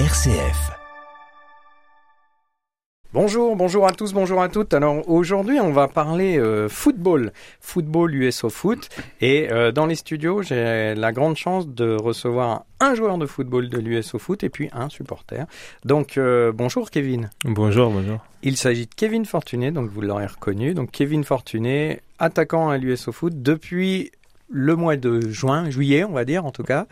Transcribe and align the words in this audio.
RCF. 0.00 0.72
Bonjour, 3.12 3.54
bonjour 3.54 3.86
à 3.86 3.92
tous, 3.92 4.12
bonjour 4.12 4.42
à 4.42 4.48
toutes. 4.48 4.74
Alors 4.74 5.08
aujourd'hui, 5.08 5.60
on 5.60 5.70
va 5.70 5.86
parler 5.86 6.36
euh, 6.36 6.68
football, 6.68 7.32
football 7.60 8.12
USO 8.12 8.50
Foot. 8.50 8.88
Et 9.20 9.52
euh, 9.52 9.70
dans 9.70 9.86
les 9.86 9.94
studios, 9.94 10.42
j'ai 10.42 10.96
la 10.96 11.12
grande 11.12 11.36
chance 11.36 11.68
de 11.68 11.94
recevoir 11.94 12.64
un 12.80 12.96
joueur 12.96 13.18
de 13.18 13.26
football 13.26 13.68
de 13.68 13.78
l'USO 13.78 14.18
Foot 14.18 14.42
et 14.42 14.48
puis 14.48 14.68
un 14.72 14.88
supporter. 14.88 15.46
Donc 15.84 16.18
euh, 16.18 16.50
bonjour 16.50 16.90
Kevin. 16.90 17.30
Bonjour, 17.44 17.92
bonjour. 17.92 18.18
Il 18.42 18.56
s'agit 18.56 18.86
de 18.86 18.94
Kevin 18.96 19.24
Fortuné, 19.24 19.70
donc 19.70 19.90
vous 19.90 20.00
l'aurez 20.00 20.26
reconnu. 20.26 20.74
Donc 20.74 20.90
Kevin 20.90 21.22
Fortuné, 21.22 22.00
attaquant 22.18 22.68
à 22.68 22.78
l'USO 22.78 23.12
Foot 23.12 23.44
depuis 23.44 24.10
le 24.50 24.76
mois 24.76 24.96
de 24.96 25.20
juin, 25.28 25.70
juillet, 25.70 26.04
on 26.04 26.12
va 26.12 26.24
dire 26.24 26.44
en 26.44 26.50
tout 26.50 26.62
cas, 26.62 26.86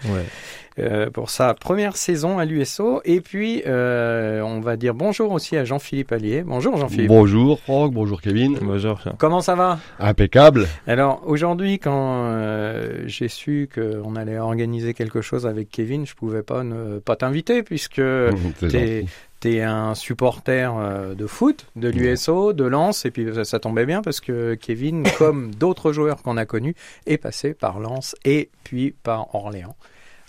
euh, 0.79 1.11
pour 1.11 1.31
sa 1.31 1.55
première 1.55 1.97
saison 1.97 2.39
à 2.39 2.45
l'USO. 2.45 3.03
Et 3.05 3.21
puis, 3.21 3.63
euh, 3.67 4.41
on 4.43 4.61
va 4.61 4.77
dire 4.77 4.95
bonjour 4.95 5.33
aussi 5.33 5.57
à 5.57 5.65
Jean-Philippe 5.65 6.13
Allier. 6.13 6.43
Bonjour 6.43 6.77
Jean-Philippe. 6.77 7.09
Bonjour 7.09 7.61
Franck, 7.61 7.93
bonjour 7.93 8.21
Kevin. 8.21 8.59
Bonjour. 8.61 9.01
Comment 9.19 9.41
ça 9.41 9.55
va? 9.55 9.79
Impeccable. 9.99 10.67
Alors 10.87 11.23
aujourd'hui, 11.27 11.79
quand 11.79 12.27
euh, 12.27 13.05
j'ai 13.07 13.29
su 13.29 13.69
qu'on 13.73 14.17
allait 14.17 14.39
organiser 14.39 14.95
quelque 14.95 15.21
chose 15.21 15.47
avec 15.47 15.69
Kevin, 15.69 16.07
je 16.07 16.15
pouvais 16.15 16.43
pas 16.43 16.65
ne 16.65 16.99
pas 16.99 17.17
t'inviter 17.17 17.63
puisque 17.63 18.01
t'es 19.43 19.51
T'es 19.51 19.61
un 19.61 19.97
supporter 19.97 20.73
euh, 20.77 21.15
de 21.15 21.27
foot, 21.27 21.67
de 21.75 21.89
l'USO, 21.89 22.53
de 22.53 22.65
Lens, 22.65 23.05
et 23.05 23.11
puis 23.11 23.27
ça, 23.45 23.59
tombait 23.59 23.87
bien 23.87 24.01
parce 24.01 24.21
que 24.21 24.55
Kevin, 24.55 25.03
comme 25.19 25.53
d'autres 25.55 25.93
joueurs 25.93 26.23
qu'on 26.23 26.37
a 26.37 26.47
connus, 26.47 26.77
est 27.07 27.19
passé 27.19 27.53
par 27.53 27.81
Lens 27.81 28.15
et 28.25 28.51
puis 28.63 28.95
par 29.03 29.35
Orléans. 29.35 29.75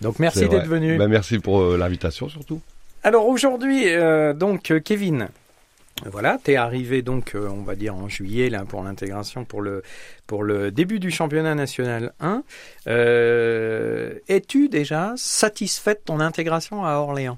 Donc 0.01 0.17
merci 0.17 0.49
d'être 0.49 0.67
venu. 0.67 0.97
Ben, 0.97 1.07
merci 1.07 1.37
pour 1.37 1.61
euh, 1.61 1.77
l'invitation 1.77 2.27
surtout. 2.27 2.59
Alors 3.03 3.27
aujourd'hui, 3.27 3.87
euh, 3.87 4.33
donc 4.33 4.73
Kevin, 4.83 5.27
voilà, 6.05 6.39
t'es 6.43 6.55
arrivé 6.55 7.03
donc, 7.03 7.33
on 7.35 7.61
va 7.61 7.75
dire 7.75 7.95
en 7.95 8.09
juillet 8.09 8.49
là 8.49 8.65
pour 8.65 8.83
l'intégration 8.83 9.45
pour 9.45 9.61
le 9.61 9.83
pour 10.25 10.43
le 10.43 10.71
début 10.71 10.99
du 10.99 11.11
championnat 11.11 11.53
national 11.53 12.13
1. 12.19 12.43
Es-tu 14.27 14.69
déjà 14.69 15.13
satisfait 15.17 15.93
de 15.93 16.01
ton 16.03 16.19
intégration 16.19 16.83
à 16.83 16.95
Orléans? 16.95 17.37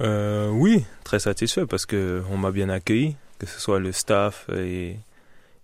Euh, 0.00 0.48
Oui, 0.50 0.84
très 1.04 1.18
satisfait 1.18 1.66
parce 1.66 1.86
que 1.86 2.22
on 2.30 2.36
m'a 2.36 2.50
bien 2.50 2.68
accueilli, 2.68 3.16
que 3.38 3.46
ce 3.46 3.60
soit 3.60 3.80
le 3.80 3.92
staff 3.92 4.48
et, 4.54 4.96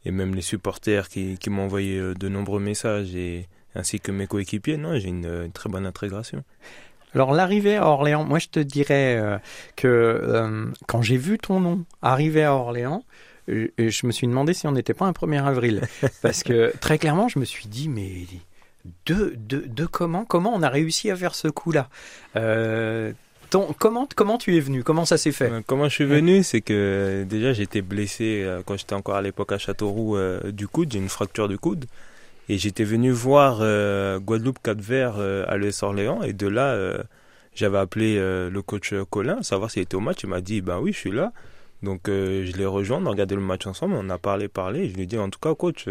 et 0.04 0.10
même 0.10 0.34
les 0.34 0.42
supporters 0.42 1.08
qui, 1.08 1.36
qui 1.38 1.50
m'ont 1.50 1.64
envoyé 1.64 1.98
euh, 1.98 2.14
de 2.14 2.28
nombreux 2.28 2.60
messages 2.60 3.14
et 3.14 3.48
ainsi 3.74 4.00
que 4.00 4.12
mes 4.12 4.26
coéquipiers. 4.26 4.76
Non, 4.76 4.98
j'ai 4.98 5.08
une, 5.08 5.50
très 5.52 5.68
bonne 5.68 5.86
intégration. 5.86 6.42
Alors 7.14 7.32
l'arrivée 7.32 7.76
à 7.76 7.86
Orléans, 7.86 8.24
moi 8.24 8.38
je 8.38 8.48
te 8.48 8.60
dirais 8.60 9.16
euh, 9.16 9.38
que 9.74 9.88
euh, 9.88 10.66
quand 10.86 11.02
j'ai 11.02 11.16
vu 11.16 11.38
ton 11.38 11.60
nom 11.60 11.84
arriver 12.02 12.44
à 12.44 12.54
Orléans, 12.54 13.04
je 13.48 14.06
me 14.06 14.12
suis 14.12 14.26
demandé 14.26 14.54
si 14.54 14.66
on 14.66 14.72
n'était 14.72 14.94
pas 14.94 15.06
un 15.06 15.12
1er 15.12 15.44
avril. 15.44 15.82
Parce 16.22 16.42
que 16.42 16.72
très 16.80 16.98
clairement, 16.98 17.28
je 17.28 17.38
me 17.38 17.44
suis 17.44 17.66
dit, 17.66 17.88
mais 17.88 18.26
de, 19.06 19.34
de, 19.36 19.60
de 19.66 19.86
comment, 19.86 20.24
comment 20.24 20.52
on 20.54 20.62
a 20.62 20.68
réussi 20.68 21.10
à 21.10 21.16
faire 21.16 21.34
ce 21.34 21.48
coup-là? 21.48 21.88
Euh, 22.34 23.12
comment, 23.78 24.08
comment 24.14 24.38
tu 24.38 24.56
es 24.56 24.60
venu? 24.60 24.82
Comment 24.82 25.04
ça 25.04 25.18
s'est 25.18 25.32
fait? 25.32 25.50
Euh, 25.50 25.60
Comment 25.66 25.88
je 25.88 25.94
suis 25.94 26.04
venu 26.04 26.42
C'est 26.42 26.60
que 26.60 27.24
déjà 27.28 27.52
j'étais 27.52 27.82
blessé 27.82 28.42
euh, 28.44 28.62
quand 28.64 28.76
j'étais 28.76 28.94
encore 28.94 29.16
à 29.16 29.22
l'époque 29.22 29.52
à 29.52 29.58
Châteauroux 29.58 30.16
euh, 30.16 30.52
du 30.52 30.68
coude, 30.68 30.92
j'ai 30.92 30.98
une 30.98 31.08
fracture 31.08 31.48
du 31.48 31.58
coude. 31.58 31.86
Et 32.48 32.58
j'étais 32.58 32.84
venu 32.84 33.10
voir 33.10 33.58
Guadeloupe 34.20 34.60
Cap 34.62 34.78
Vert 34.78 35.16
à 35.18 35.56
l'ES 35.58 35.82
Orléans 35.82 36.22
et 36.22 36.32
de 36.32 36.46
là 36.46 36.78
j'avais 37.56 37.78
appelé 37.78 38.20
le 38.20 38.62
coach 38.62 38.94
Colin, 39.10 39.42
savoir 39.42 39.68
s'il 39.68 39.82
était 39.82 39.96
au 39.96 40.00
match. 40.00 40.18
Il 40.22 40.28
m'a 40.28 40.40
dit 40.40 40.60
ben 40.60 40.78
oui, 40.78 40.92
je 40.92 40.98
suis 40.98 41.10
là. 41.10 41.32
Donc 41.82 42.02
je 42.06 42.56
l'ai 42.56 42.66
rejoint, 42.66 43.02
on 43.02 43.06
a 43.06 43.10
regardé 43.10 43.34
le 43.34 43.40
match 43.40 43.66
ensemble, 43.66 43.96
on 43.98 44.08
a 44.10 44.18
parlé, 44.18 44.46
parlé. 44.46 44.88
je 44.88 44.94
lui 44.94 45.02
ai 45.02 45.06
dit 45.06 45.18
en 45.18 45.28
tout 45.28 45.40
cas 45.40 45.56
coach, 45.56 45.88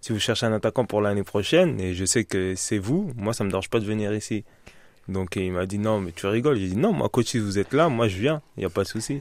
si 0.00 0.12
vous 0.14 0.18
cherchez 0.18 0.46
un 0.46 0.54
attaquant 0.54 0.86
pour 0.86 1.02
l'année 1.02 1.22
prochaine 1.22 1.78
et 1.78 1.92
je 1.92 2.06
sais 2.06 2.24
que 2.24 2.54
c'est 2.56 2.78
vous, 2.78 3.12
moi 3.14 3.34
ça 3.34 3.44
me 3.44 3.50
dérange 3.50 3.68
pas 3.68 3.78
de 3.78 3.84
venir 3.84 4.14
ici. 4.14 4.42
Donc 5.10 5.36
il 5.36 5.52
m'a 5.52 5.66
dit 5.66 5.78
non, 5.78 6.00
mais 6.00 6.12
tu 6.12 6.26
rigoles. 6.26 6.58
J'ai 6.58 6.68
dit 6.68 6.76
non, 6.76 6.92
moi 6.92 7.08
coach, 7.08 7.26
si 7.26 7.38
vous 7.38 7.58
êtes 7.58 7.72
là, 7.72 7.88
moi 7.88 8.08
je 8.08 8.18
viens, 8.18 8.40
il 8.56 8.60
n'y 8.60 8.66
a 8.66 8.70
pas 8.70 8.82
de 8.82 8.88
souci. 8.88 9.20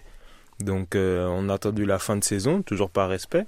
Donc 0.60 0.96
euh, 0.96 1.28
on 1.28 1.50
a 1.50 1.54
attendu 1.56 1.86
la 1.86 2.00
fin 2.00 2.16
de 2.16 2.24
saison, 2.24 2.62
toujours 2.62 2.90
par 2.90 3.10
respect. 3.10 3.46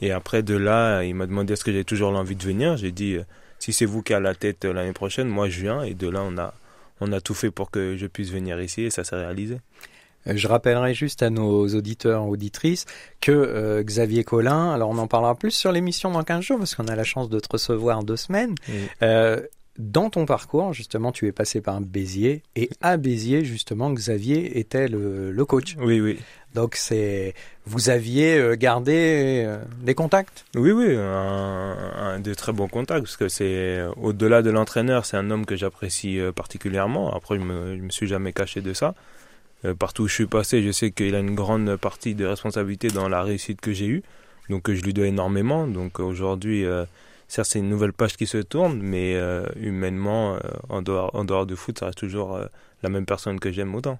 Et 0.00 0.12
après 0.12 0.42
de 0.42 0.56
là, 0.56 1.02
il 1.02 1.14
m'a 1.14 1.26
demandé 1.26 1.54
est-ce 1.54 1.64
que 1.64 1.72
j'ai 1.72 1.84
toujours 1.84 2.12
l'envie 2.12 2.36
de 2.36 2.44
venir? 2.44 2.76
J'ai 2.76 2.92
dit 2.92 3.14
euh, 3.14 3.24
si 3.58 3.72
c'est 3.72 3.86
vous 3.86 4.02
qui 4.02 4.14
avez 4.14 4.24
la 4.24 4.34
tête 4.34 4.64
euh, 4.64 4.72
l'année 4.72 4.92
prochaine, 4.92 5.28
moi 5.28 5.48
je 5.48 5.60
viens. 5.60 5.82
Et 5.82 5.94
de 5.94 6.08
là, 6.08 6.22
on 6.24 6.36
a, 6.38 6.54
on 7.00 7.12
a 7.12 7.20
tout 7.20 7.34
fait 7.34 7.50
pour 7.50 7.70
que 7.70 7.96
je 7.96 8.06
puisse 8.06 8.30
venir 8.30 8.60
ici 8.60 8.82
et 8.82 8.90
ça 8.90 9.04
s'est 9.04 9.16
réalisé. 9.16 9.58
Je 10.26 10.46
rappellerai 10.46 10.92
juste 10.94 11.22
à 11.22 11.30
nos 11.30 11.66
auditeurs 11.68 12.24
et 12.24 12.26
auditrices 12.26 12.84
que 13.20 13.80
Xavier 13.82 14.24
Collin, 14.24 14.72
alors 14.74 14.90
on 14.90 14.98
en 14.98 15.06
parlera 15.06 15.34
plus 15.36 15.52
sur 15.52 15.72
l'émission 15.72 16.10
dans 16.10 16.22
15 16.22 16.44
jours 16.44 16.58
parce 16.58 16.74
qu'on 16.74 16.88
a 16.88 16.96
la 16.96 17.04
chance 17.04 17.30
de 17.30 17.40
te 17.40 17.48
recevoir 17.50 17.98
en 17.98 18.02
deux 18.02 18.16
semaines, 18.16 18.54
dans 19.78 20.10
ton 20.10 20.26
parcours, 20.26 20.72
justement, 20.72 21.12
tu 21.12 21.28
es 21.28 21.32
passé 21.32 21.60
par 21.60 21.80
Béziers 21.80 22.42
et 22.56 22.68
à 22.80 22.96
Béziers, 22.96 23.44
justement, 23.44 23.92
Xavier 23.92 24.58
était 24.58 24.88
le, 24.88 25.44
coach. 25.44 25.76
Oui, 25.78 26.00
oui. 26.00 26.18
Donc 26.54 26.74
c'est, 26.74 27.34
vous 27.64 27.88
aviez 27.88 28.36
euh, 28.38 28.56
gardé 28.56 29.44
euh, 29.46 29.58
des 29.80 29.94
contacts? 29.94 30.46
Oui, 30.56 30.72
oui, 30.72 30.96
un, 30.96 31.76
un, 31.96 32.20
de 32.20 32.34
très 32.34 32.52
bons 32.52 32.66
contacts 32.66 33.02
parce 33.02 33.16
que 33.16 33.28
c'est 33.28 33.80
au-delà 33.96 34.42
de 34.42 34.50
l'entraîneur, 34.50 35.04
c'est 35.04 35.16
un 35.16 35.30
homme 35.30 35.46
que 35.46 35.54
j'apprécie 35.54 36.18
euh, 36.18 36.32
particulièrement. 36.32 37.14
Après, 37.14 37.36
je 37.36 37.44
me, 37.44 37.76
me 37.76 37.90
suis 37.90 38.08
jamais 38.08 38.32
caché 38.32 38.60
de 38.60 38.72
ça. 38.72 38.94
partout 39.78 40.04
où 40.04 40.08
je 40.08 40.14
suis 40.14 40.26
passé, 40.26 40.62
je 40.62 40.72
sais 40.72 40.90
qu'il 40.90 41.14
a 41.14 41.20
une 41.20 41.36
grande 41.36 41.76
partie 41.76 42.16
de 42.16 42.24
responsabilité 42.24 42.88
dans 42.88 43.08
la 43.08 43.22
réussite 43.22 43.60
que 43.60 43.72
j'ai 43.72 43.86
eue, 43.86 44.02
donc 44.50 44.72
je 44.72 44.82
lui 44.82 44.92
dois 44.92 45.06
énormément. 45.06 45.68
Donc 45.68 46.00
aujourd'hui 46.00 46.64
certes 47.28 47.50
c'est 47.52 47.58
une 47.58 47.68
nouvelle 47.68 47.92
page 47.92 48.16
qui 48.16 48.26
se 48.26 48.38
tourne, 48.38 48.80
mais 48.82 49.14
euh, 49.14 49.46
humainement, 49.56 50.34
euh, 50.34 50.38
en, 50.68 50.82
dehors, 50.82 51.10
en 51.14 51.24
dehors 51.24 51.46
du 51.46 51.56
foot, 51.56 51.78
ça 51.78 51.86
reste 51.86 51.98
toujours 51.98 52.34
euh, 52.34 52.46
la 52.82 52.88
même 52.88 53.06
personne 53.06 53.38
que 53.38 53.52
j'aime 53.52 53.74
autant. 53.74 53.98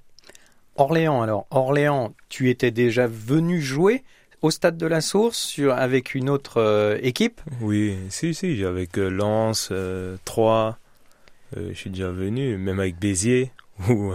Orléans, 0.77 1.23
alors, 1.23 1.47
Orléans, 1.51 2.15
tu 2.29 2.51
étais 2.51 2.71
déjà 2.71 3.07
venu 3.07 3.61
jouer 3.61 4.05
au 4.43 4.51
stade 4.51 4.77
de 4.77 4.87
la 4.87 5.01
Source 5.01 5.37
sur, 5.37 5.75
avec 5.75 6.15
une 6.15 6.31
autre 6.31 6.97
équipe? 7.03 7.41
Oui, 7.61 7.97
si, 8.11 8.33
si, 8.33 8.65
avec 8.65 8.97
Lens, 8.97 9.73
Troyes, 10.25 10.79
je 11.57 11.73
suis 11.73 11.91
déjà 11.91 12.11
venu, 12.11 12.57
même 12.57 12.79
avec 12.79 12.97
Béziers, 12.97 13.51
où 13.89 14.13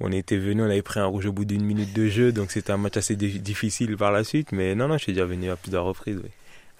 on 0.00 0.12
était 0.12 0.36
venu, 0.36 0.60
on 0.60 0.66
avait 0.66 0.82
pris 0.82 1.00
un 1.00 1.06
rouge 1.06 1.24
au 1.24 1.32
bout 1.32 1.46
d'une 1.46 1.64
minute 1.64 1.94
de 1.94 2.08
jeu, 2.08 2.30
donc 2.30 2.50
c'était 2.50 2.72
un 2.72 2.76
match 2.76 2.98
assez 2.98 3.16
difficile 3.16 3.96
par 3.96 4.12
la 4.12 4.22
suite, 4.22 4.52
mais 4.52 4.74
non, 4.74 4.88
non, 4.88 4.98
je 4.98 5.04
suis 5.04 5.12
déjà 5.14 5.24
venu 5.24 5.48
à 5.48 5.56
plusieurs 5.56 5.86
reprises, 5.86 6.20
oui. 6.22 6.30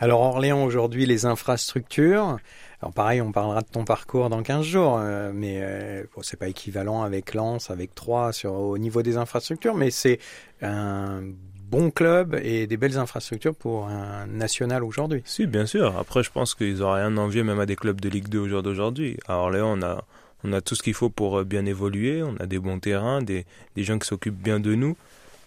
Alors 0.03 0.23
Orléans 0.23 0.65
aujourd'hui, 0.65 1.05
les 1.05 1.27
infrastructures. 1.27 2.39
Alors 2.81 2.95
pareil, 2.95 3.21
on 3.21 3.33
parlera 3.33 3.61
de 3.61 3.69
ton 3.71 3.85
parcours 3.85 4.31
dans 4.31 4.43
15 4.43 4.65
jours, 4.65 4.99
euh, 4.99 5.31
mais 5.35 5.59
euh, 5.61 6.05
bon, 6.17 6.23
c'est 6.23 6.39
pas 6.39 6.49
équivalent 6.49 7.03
avec 7.03 7.35
Lens, 7.35 7.71
avec 7.71 7.95
Troyes 7.95 8.33
sur 8.33 8.55
au 8.55 8.79
niveau 8.79 9.03
des 9.03 9.19
infrastructures, 9.19 9.75
mais 9.75 9.91
c'est 9.91 10.19
un 10.63 11.21
bon 11.69 11.91
club 11.91 12.35
et 12.43 12.67
des 12.67 12.79
belles 12.79 12.97
infrastructures 12.97 13.55
pour 13.55 13.89
un 13.89 14.27
national 14.27 14.85
aujourd'hui. 14.85 15.21
Si, 15.27 15.47
bien 15.47 15.67
sûr. 15.67 15.99
Après, 15.99 16.23
je 16.23 16.31
pense 16.31 16.55
qu'ils 16.55 16.79
n'ont 16.79 16.93
rien 16.93 17.15
envié 17.19 17.43
même 17.43 17.61
à 17.61 17.67
des 17.67 17.77
clubs 17.77 18.01
de 18.01 18.09
Ligue 18.09 18.29
2 18.29 18.39
au 18.39 18.49
jour 18.49 18.63
d'aujourd'hui. 18.63 19.19
À 19.29 19.37
Orléans, 19.37 19.79
on 19.79 19.83
a, 19.83 20.03
on 20.45 20.55
a 20.55 20.63
tout 20.63 20.75
ce 20.75 20.83
qu'il 20.83 20.95
faut 20.95 21.11
pour 21.11 21.41
euh, 21.41 21.45
bien 21.45 21.67
évoluer. 21.67 22.23
On 22.23 22.37
a 22.41 22.47
des 22.47 22.59
bons 22.59 22.81
terrains, 22.81 23.21
des, 23.21 23.45
des 23.77 23.85
gens 23.85 23.99
qui 23.99 24.09
s'occupent 24.09 24.43
bien 24.43 24.61
de 24.61 24.75
nous. 24.75 24.97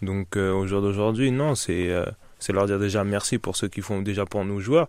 Donc 0.00 0.36
euh, 0.36 0.52
au 0.52 0.68
jour 0.68 0.80
d'aujourd'hui, 0.80 1.32
non, 1.32 1.56
c'est 1.56 1.92
c'est 2.44 2.52
leur 2.52 2.66
dire 2.66 2.78
déjà 2.78 3.04
merci 3.04 3.38
pour 3.38 3.56
ce 3.56 3.64
qu'ils 3.64 3.82
font 3.82 4.02
déjà 4.02 4.26
pour 4.26 4.44
nous 4.44 4.60
joueurs, 4.60 4.88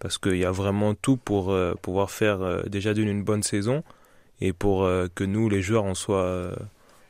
parce 0.00 0.18
qu'il 0.18 0.36
y 0.36 0.44
a 0.44 0.50
vraiment 0.50 0.94
tout 0.94 1.16
pour 1.16 1.52
euh, 1.52 1.74
pouvoir 1.80 2.10
faire 2.10 2.42
euh, 2.42 2.62
déjà 2.64 2.92
d'une 2.92 3.06
une 3.06 3.22
bonne 3.22 3.44
saison 3.44 3.84
et 4.40 4.52
pour 4.52 4.82
euh, 4.82 5.06
que 5.14 5.22
nous, 5.22 5.48
les 5.48 5.62
joueurs, 5.62 5.84
on 5.84 5.94
soit 5.94 6.52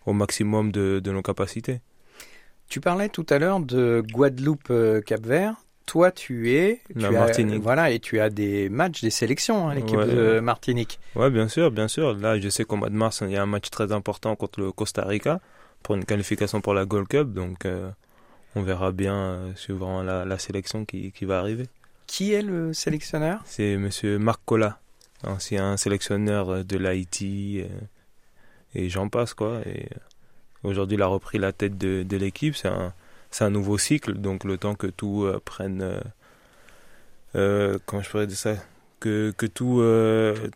au 0.05 0.13
maximum 0.13 0.73
de, 0.73 1.01
nos 1.07 1.23
capacités. 1.23 1.81
Tu 2.69 2.81
parlais 2.81 3.09
tout 3.09 3.25
à 3.31 3.39
l'heure 3.39 3.61
de 3.61 4.03
Guadeloupe-Cap-Vert. 4.13 5.55
Toi, 5.87 6.11
tu 6.11 6.53
es 6.53 6.81
La 6.95 7.11
Martinique. 7.11 7.63
voilà, 7.63 7.91
et 7.91 7.99
tu 7.99 8.21
as 8.21 8.29
des 8.29 8.69
matchs, 8.69 9.01
des 9.01 9.09
sélections, 9.09 9.69
à 9.69 9.73
hein, 9.73 9.75
l'équipe 9.75 10.01
de 10.01 10.39
Martinique. 10.41 11.01
Oui, 11.17 11.31
bien 11.31 11.49
sûr, 11.49 11.71
bien 11.71 11.89
sûr. 11.89 12.15
Là, 12.15 12.39
je 12.39 12.51
sais 12.51 12.65
qu'au 12.65 12.77
mois 12.77 12.91
de 12.91 12.95
mars, 12.95 13.23
il 13.25 13.31
y 13.31 13.39
a 13.39 13.43
un 13.43 13.47
match 13.47 13.71
très 13.71 13.91
important 13.91 14.37
contre 14.37 14.61
le 14.61 14.71
Costa 14.71 15.07
Rica 15.07 15.41
pour 15.83 15.95
une 15.95 16.05
qualification 16.05 16.61
pour 16.61 16.75
la 16.75 16.85
Gold 16.85 17.09
Cup. 17.09 17.33
Donc, 17.33 17.67
on 18.59 18.63
verra 18.63 18.93
bien 18.93 19.15
euh, 19.17 19.55
suivant 19.55 20.03
la, 20.03 20.25
la 20.25 20.39
sélection 20.39 20.85
qui, 20.85 21.13
qui, 21.13 21.25
va 21.25 21.39
arriver. 21.39 21.69
Qui 22.07 22.33
est 22.33 22.43
le 22.43 22.73
sélectionneur? 22.73 23.41
C'est 23.45 23.77
Monsieur 23.77 24.19
Marc 24.19 24.41
Collat, 24.45 24.81
ancien 25.25 25.77
sélectionneur 25.77 26.65
de 26.65 26.77
l'Haïti 26.77 27.63
euh, 27.63 27.69
et 28.75 28.89
j'en 28.89 29.09
passe 29.09 29.35
quoi. 29.35 29.61
Et 29.65 29.85
euh, 29.85 29.99
aujourd'hui, 30.65 30.97
il 30.97 31.03
a 31.03 31.07
repris 31.07 31.39
la 31.39 31.53
tête 31.53 31.79
de, 31.79 32.03
de 32.03 32.17
l'équipe. 32.17 32.57
C'est 32.57 33.45
un, 33.45 33.51
nouveau 33.51 33.79
cycle, 33.79 34.15
donc 34.15 34.45
le 34.45 34.59
temps 34.59 34.75
que 34.75 34.89
tout 34.89 35.31
prenne. 35.45 36.01
Euh, 37.37 37.79
comment 37.87 38.03
je 38.03 38.11
pourrais 38.11 38.27
dire 38.27 38.37
ça? 38.37 38.55
Que, 39.01 39.33
que 39.37 39.47
tout, 39.47 39.81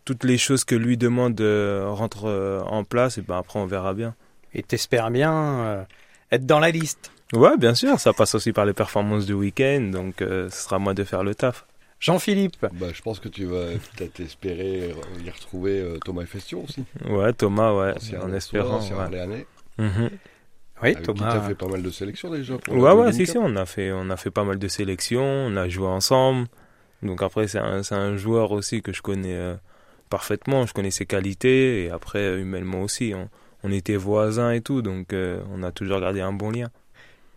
toutes 0.05 0.25
les 0.25 0.37
choses 0.37 0.65
que 0.65 0.75
lui 0.75 0.97
demande 0.97 1.41
rentrent 1.41 2.65
en 2.67 2.83
place, 2.83 3.19
et 3.19 3.23
ben 3.23 3.37
après 3.37 3.61
on 3.61 3.67
verra 3.67 3.95
bien. 3.95 4.17
et 4.53 4.65
t'espères 4.65 5.13
bien 5.13 5.87
être 6.33 6.47
dans 6.47 6.59
la 6.59 6.71
liste? 6.71 7.13
Ouais, 7.33 7.57
bien 7.57 7.75
sûr, 7.75 7.99
ça 7.99 8.13
passe 8.13 8.35
aussi 8.35 8.53
par 8.53 8.67
les 8.67 8.73
performances 8.73 9.27
du 9.27 9.33
week-end, 9.33 9.91
donc 9.93 10.17
ce 10.19 10.49
sera 10.51 10.77
à 10.77 10.79
moi 10.79 10.95
de 10.95 11.05
faire 11.05 11.25
le 11.25 11.35
taf. 11.35 11.67
Jean-Philippe 11.99 12.67
bah, 12.73 12.89
Je 12.93 13.01
pense 13.01 13.21
que 13.21 13.29
tu 13.29 13.45
vas 13.45 13.67
peut-être 13.97 14.21
espérer 14.21 14.93
y 15.25 15.31
retrouver 15.31 15.99
Thomas 16.05 16.27
Festion 16.27 16.65
aussi. 16.65 16.85
Ouais, 17.09 17.33
Thomas, 17.33 17.73
ouais, 17.73 17.95
en 18.21 18.33
espérant. 18.33 18.81
C'est 18.81 18.95
ouais. 18.95 19.47
Mm 19.79 20.09
oui, 20.83 20.97
Thomas. 21.03 21.31
Tu 21.31 21.39
as 21.39 21.41
fait 21.43 21.55
pas 21.55 21.69
mal 21.69 21.83
de 21.83 21.91
sélections 21.91 22.31
déjà 22.31 22.55
Ouais, 22.69 22.93
ouais, 22.93 23.13
si, 23.13 23.27
si, 23.27 23.39
on 23.39 23.55
a, 23.57 23.67
fait, 23.67 23.93
on 23.93 24.11
a 24.11 24.17
fait 24.17 24.31
pas 24.31 24.45
mal 24.45 24.59
de 24.59 24.69
sélections, 24.69 25.23
on 25.23 25.57
a 25.57 25.69
joué 25.69 25.87
ensemble. 25.87 26.49
Donc 27.03 27.23
après, 27.23 27.47
c'est 27.49 27.59
un, 27.59 27.83
un, 27.91 28.17
joueur 28.17 28.53
aussi 28.53 28.83
que 28.83 28.93
je 28.93 29.03
connais 29.03 29.35
euh, 29.35 29.55
parfaitement, 30.11 30.67
je 30.67 30.73
connais 30.73 30.91
ses 30.91 31.07
qualités, 31.07 31.85
et 31.85 31.91
après, 31.91 32.41
humainement 32.41 32.83
aussi. 32.83 33.13
On, 33.15 33.29
on 33.65 33.71
était 33.71 33.97
voisins 33.97 34.51
et 34.51 34.61
tout, 34.61 34.83
donc 34.83 35.13
euh, 35.13 35.41
on 35.53 35.63
a 35.63 35.71
toujours 35.71 36.01
gardé 36.01 36.21
un 36.21 36.33
bon 36.33 36.51
lien. 36.51 36.71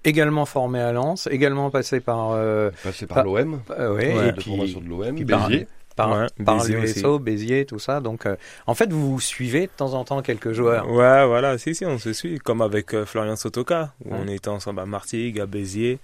Également 0.06 0.46
formé 0.46 0.80
à 0.80 0.94
Lens, 0.94 1.28
également 1.32 1.70
passé 1.70 2.00
par... 2.00 2.32
Euh, 2.32 2.72
passé 2.84 3.06
par, 3.08 3.24
l'OM, 3.24 3.62
ouais, 3.70 4.30
et 4.30 4.32
puis, 4.34 4.52
formation 4.52 4.80
de 4.80 4.88
l'OM, 4.88 5.16
Béziers 5.16 5.68
par, 5.96 6.28
par 6.44 6.64
l'USO, 6.66 7.20
Béziers, 7.20 7.66
tout 7.66 7.80
ça. 7.80 8.02
Donc, 8.02 8.26
euh, 8.26 8.36
en 8.68 8.76
fait, 8.76 8.92
vous 8.92 9.20
suivez 9.20 9.62
de 9.62 9.72
temps 9.76 9.94
en 9.94 10.04
temps 10.04 10.22
quelques 10.22 10.52
joueurs. 10.52 10.90
Ouais, 10.92 11.26
voilà, 11.26 11.58
si, 11.58 11.74
si, 11.74 11.86
on 11.86 11.98
se 11.98 12.14
suit, 12.14 12.38
comme 12.40 12.62
avec 12.62 12.94
euh, 12.94 13.06
Florian 13.06 13.36
Sotoka, 13.36 13.94
où 14.04 14.14
on 14.14 14.28
était 14.28 14.50
ensemble 14.50 14.82
à 14.82 14.86
Martigues, 14.86 15.40
à 15.40 15.46
Béziers. 15.46 16.00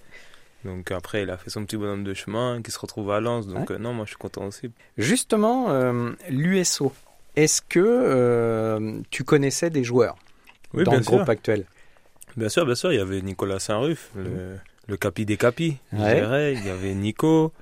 Donc 0.64 0.92
après, 0.92 1.24
il 1.24 1.30
a 1.30 1.38
fait 1.38 1.50
son 1.50 1.66
petit 1.66 1.76
bonhomme 1.76 2.04
de 2.04 2.14
chemin, 2.14 2.62
qui 2.62 2.72
se 2.72 2.80
retrouve 2.80 3.12
à 3.12 3.20
Lens. 3.20 3.48
Donc 3.48 3.72
euh, 3.72 3.78
non, 3.78 3.94
moi, 3.94 4.06
je 4.06 4.12
suis 4.12 4.18
content 4.18 4.46
aussi. 4.46 4.72
Justement, 4.98 5.68
l'USO, 6.30 6.94
est-ce 7.36 7.62
que 7.62 9.02
tu 9.10 9.24
connaissais 9.24 9.70
des 9.70 9.84
joueurs 9.84 10.16
dans 10.74 10.94
le 10.94 11.00
groupe 11.00 11.30
actuel? 11.30 11.66
Bien 12.38 12.50
sûr, 12.50 12.66
bien 12.66 12.76
sûr. 12.76 12.92
Il 12.94 12.98
y 12.98 13.02
avait 13.02 13.22
Nicolas 13.22 13.60
Saint-Ruf, 13.60 14.12
le, 14.16 14.58
le 14.88 14.98
capi 14.98 15.26
des 15.26 15.38
capis, 15.38 15.78
je 15.92 15.98
dirais. 15.98 16.54
Il 16.54 16.66
y 16.66 16.70
avait 16.70 16.94
Nico. 16.94 17.54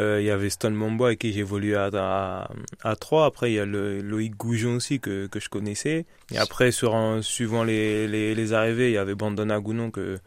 Euh, 0.00 0.20
il 0.20 0.26
y 0.26 0.30
avait 0.30 0.48
Stone 0.48 0.74
Mambo 0.74 1.06
avec 1.06 1.18
qui 1.18 1.36
évolué 1.38 1.74
à, 1.74 1.90
à, 1.92 2.50
à 2.84 2.96
3. 2.96 3.26
Après, 3.26 3.50
il 3.50 3.54
y 3.54 3.58
a 3.58 3.64
le, 3.64 4.00
Loïc 4.00 4.36
Goujon 4.36 4.76
aussi 4.76 5.00
que, 5.00 5.26
que 5.26 5.40
je 5.40 5.48
connaissais. 5.48 6.06
Et 6.30 6.38
après, 6.38 6.70
sur, 6.70 6.94
suivant 7.22 7.64
les, 7.64 8.06
les, 8.06 8.34
les, 8.34 8.52
arrivées, 8.52 8.90
il 8.90 8.94
y 8.94 8.98
avait 8.98 9.16
Brandon 9.16 9.50
Agounon 9.50 9.90
que, 9.90 10.18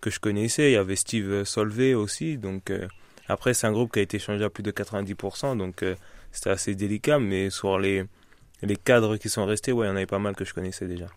que 0.00 0.08
je 0.08 0.18
connaissais. 0.18 0.70
Il 0.70 0.74
y 0.74 0.76
avait 0.76 0.96
Steve 0.96 1.44
Solvay 1.44 1.92
aussi. 1.92 2.38
Donc, 2.38 2.70
euh, 2.70 2.88
après, 3.28 3.52
c'est 3.52 3.66
un 3.66 3.72
groupe 3.72 3.92
qui 3.92 3.98
a 3.98 4.02
été 4.02 4.18
changé 4.18 4.42
à 4.44 4.50
plus 4.50 4.62
de 4.62 4.70
90%. 4.70 5.58
Donc, 5.58 5.82
euh, 5.82 5.94
c'était 6.32 6.50
assez 6.50 6.74
délicat. 6.74 7.18
Mais 7.18 7.50
sur 7.50 7.78
les, 7.78 8.04
les 8.62 8.76
cadres 8.76 9.18
qui 9.18 9.28
sont 9.28 9.44
restés, 9.44 9.72
ouais, 9.72 9.86
il 9.86 9.90
y 9.90 9.92
en 9.92 9.96
avait 9.96 10.06
pas 10.06 10.18
mal 10.18 10.36
que 10.36 10.46
je 10.46 10.54
connaissais 10.54 10.86
déjà. 10.86 11.08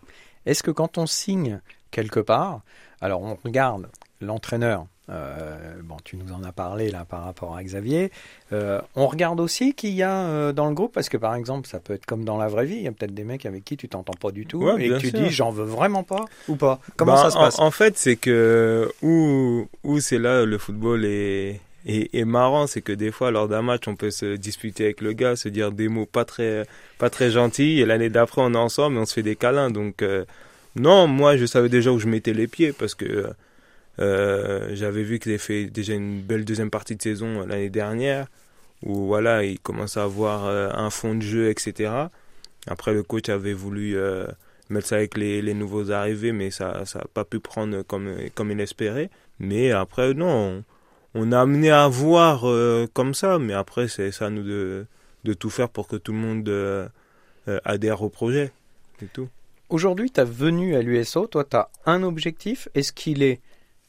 Est-ce 0.44 0.62
que 0.62 0.70
quand 0.70 0.98
on 0.98 1.06
signe 1.06 1.62
quelque 1.92 2.20
part, 2.20 2.62
alors 3.00 3.22
on 3.22 3.38
regarde 3.44 3.88
l'entraîneur 4.20 4.86
euh, 5.10 5.74
bon, 5.82 5.96
tu 6.04 6.16
nous 6.16 6.32
en 6.32 6.44
as 6.44 6.52
parlé 6.52 6.90
là 6.90 7.04
par 7.04 7.24
rapport 7.24 7.56
à 7.56 7.62
Xavier. 7.62 8.10
Euh, 8.52 8.80
on 8.94 9.06
regarde 9.06 9.40
aussi 9.40 9.74
qu'il 9.74 9.90
y 9.90 10.02
a 10.02 10.26
euh, 10.26 10.52
dans 10.52 10.68
le 10.68 10.74
groupe, 10.74 10.92
parce 10.92 11.08
que 11.08 11.16
par 11.16 11.34
exemple, 11.34 11.68
ça 11.68 11.80
peut 11.80 11.94
être 11.94 12.06
comme 12.06 12.24
dans 12.24 12.38
la 12.38 12.46
vraie 12.46 12.66
vie, 12.66 12.76
il 12.76 12.82
y 12.82 12.88
a 12.88 12.92
peut-être 12.92 13.14
des 13.14 13.24
mecs 13.24 13.44
avec 13.44 13.64
qui 13.64 13.76
tu 13.76 13.88
t'entends 13.88 14.14
pas 14.14 14.30
du 14.30 14.46
tout 14.46 14.68
et 14.78 14.96
tu 14.98 15.10
dis 15.10 15.30
j'en 15.30 15.50
veux 15.50 15.64
vraiment 15.64 16.04
pas 16.04 16.24
ou 16.48 16.56
pas. 16.56 16.78
Comment 16.96 17.14
bah, 17.14 17.22
ça 17.22 17.30
se 17.30 17.36
passe? 17.36 17.58
en, 17.58 17.70
fait, 17.70 17.98
c'est 17.98 18.16
que 18.16 18.90
où, 19.02 19.66
où 19.82 20.00
c'est 20.00 20.18
là 20.18 20.44
le 20.44 20.58
football 20.58 21.04
est, 21.04 21.60
est, 21.84 22.24
marrant, 22.24 22.68
c'est 22.68 22.80
que 22.80 22.92
des 22.92 23.10
fois 23.10 23.32
lors 23.32 23.48
d'un 23.48 23.62
match, 23.62 23.88
on 23.88 23.96
peut 23.96 24.12
se 24.12 24.36
disputer 24.36 24.84
avec 24.84 25.00
le 25.00 25.12
gars, 25.14 25.34
se 25.34 25.48
dire 25.48 25.72
des 25.72 25.88
mots 25.88 26.06
pas 26.06 26.24
très 26.24 26.64
pas 26.98 27.10
très 27.10 27.30
gentils, 27.30 27.80
et 27.80 27.84
l'année 27.84 28.08
d'après 28.08 28.40
on 28.40 28.54
est 28.54 28.56
ensemble 28.56 28.96
et 28.96 29.00
on 29.00 29.06
se 29.06 29.14
fait 29.14 29.24
des 29.24 29.36
câlins. 29.36 29.70
Donc 29.70 30.04
non, 30.76 31.06
moi 31.06 31.36
je 31.36 31.46
savais 31.46 31.68
déjà 31.68 31.92
où 31.92 31.98
je 31.98 32.08
mettais 32.08 32.32
les 32.32 32.46
pieds 32.48 32.72
parce 32.72 32.94
que 32.94 33.32
euh, 33.98 34.70
j'avais 34.74 35.02
vu 35.02 35.18
qu'il 35.18 35.32
avait 35.32 35.38
fait 35.38 35.66
déjà 35.66 35.94
une 35.94 36.20
belle 36.20 36.44
deuxième 36.44 36.70
partie 36.70 36.96
de 36.96 37.02
saison 37.02 37.42
euh, 37.42 37.46
l'année 37.46 37.70
dernière, 37.70 38.26
où 38.82 39.06
voilà, 39.06 39.44
il 39.44 39.60
commençait 39.60 40.00
à 40.00 40.04
avoir 40.04 40.46
euh, 40.46 40.70
un 40.72 40.90
fond 40.90 41.14
de 41.14 41.22
jeu, 41.22 41.50
etc. 41.50 41.92
Après, 42.66 42.94
le 42.94 43.02
coach 43.02 43.28
avait 43.28 43.52
voulu 43.52 43.96
mettre 44.70 44.86
ça 44.88 44.96
avec 44.96 45.16
les, 45.16 45.42
les, 45.42 45.54
nouveaux 45.54 45.90
arrivés, 45.90 46.32
mais 46.32 46.50
ça 46.50 46.84
n'a 46.94 47.04
pas 47.12 47.24
pu 47.24 47.40
prendre 47.40 47.82
comme, 47.82 48.14
comme 48.34 48.50
il 48.52 48.60
espérait. 48.60 49.10
Mais 49.40 49.72
après, 49.72 50.14
non, 50.14 50.62
on, 51.14 51.32
a 51.32 51.40
amené 51.40 51.70
à 51.70 51.88
voir 51.88 52.44
comme 52.92 53.14
ça, 53.14 53.40
mais 53.40 53.52
après, 53.52 53.88
c'est 53.88 54.12
ça 54.12 54.30
nous 54.30 54.44
de, 54.44 54.86
de 55.24 55.34
tout 55.34 55.50
faire 55.50 55.68
pour 55.68 55.88
que 55.88 55.96
tout 55.96 56.12
le 56.12 56.18
monde 56.18 56.90
adhère 57.64 58.02
au 58.02 58.08
projet. 58.08 58.52
C'est 59.00 59.12
tout. 59.12 59.28
Aujourd'hui, 59.72 60.10
tu 60.10 60.20
as 60.20 60.24
venu 60.24 60.76
à 60.76 60.82
l'USO, 60.82 61.26
toi, 61.26 61.44
tu 61.44 61.56
as 61.56 61.70
un 61.86 62.02
objectif. 62.02 62.68
Est-ce 62.74 62.92
qu'il 62.92 63.22
est 63.22 63.40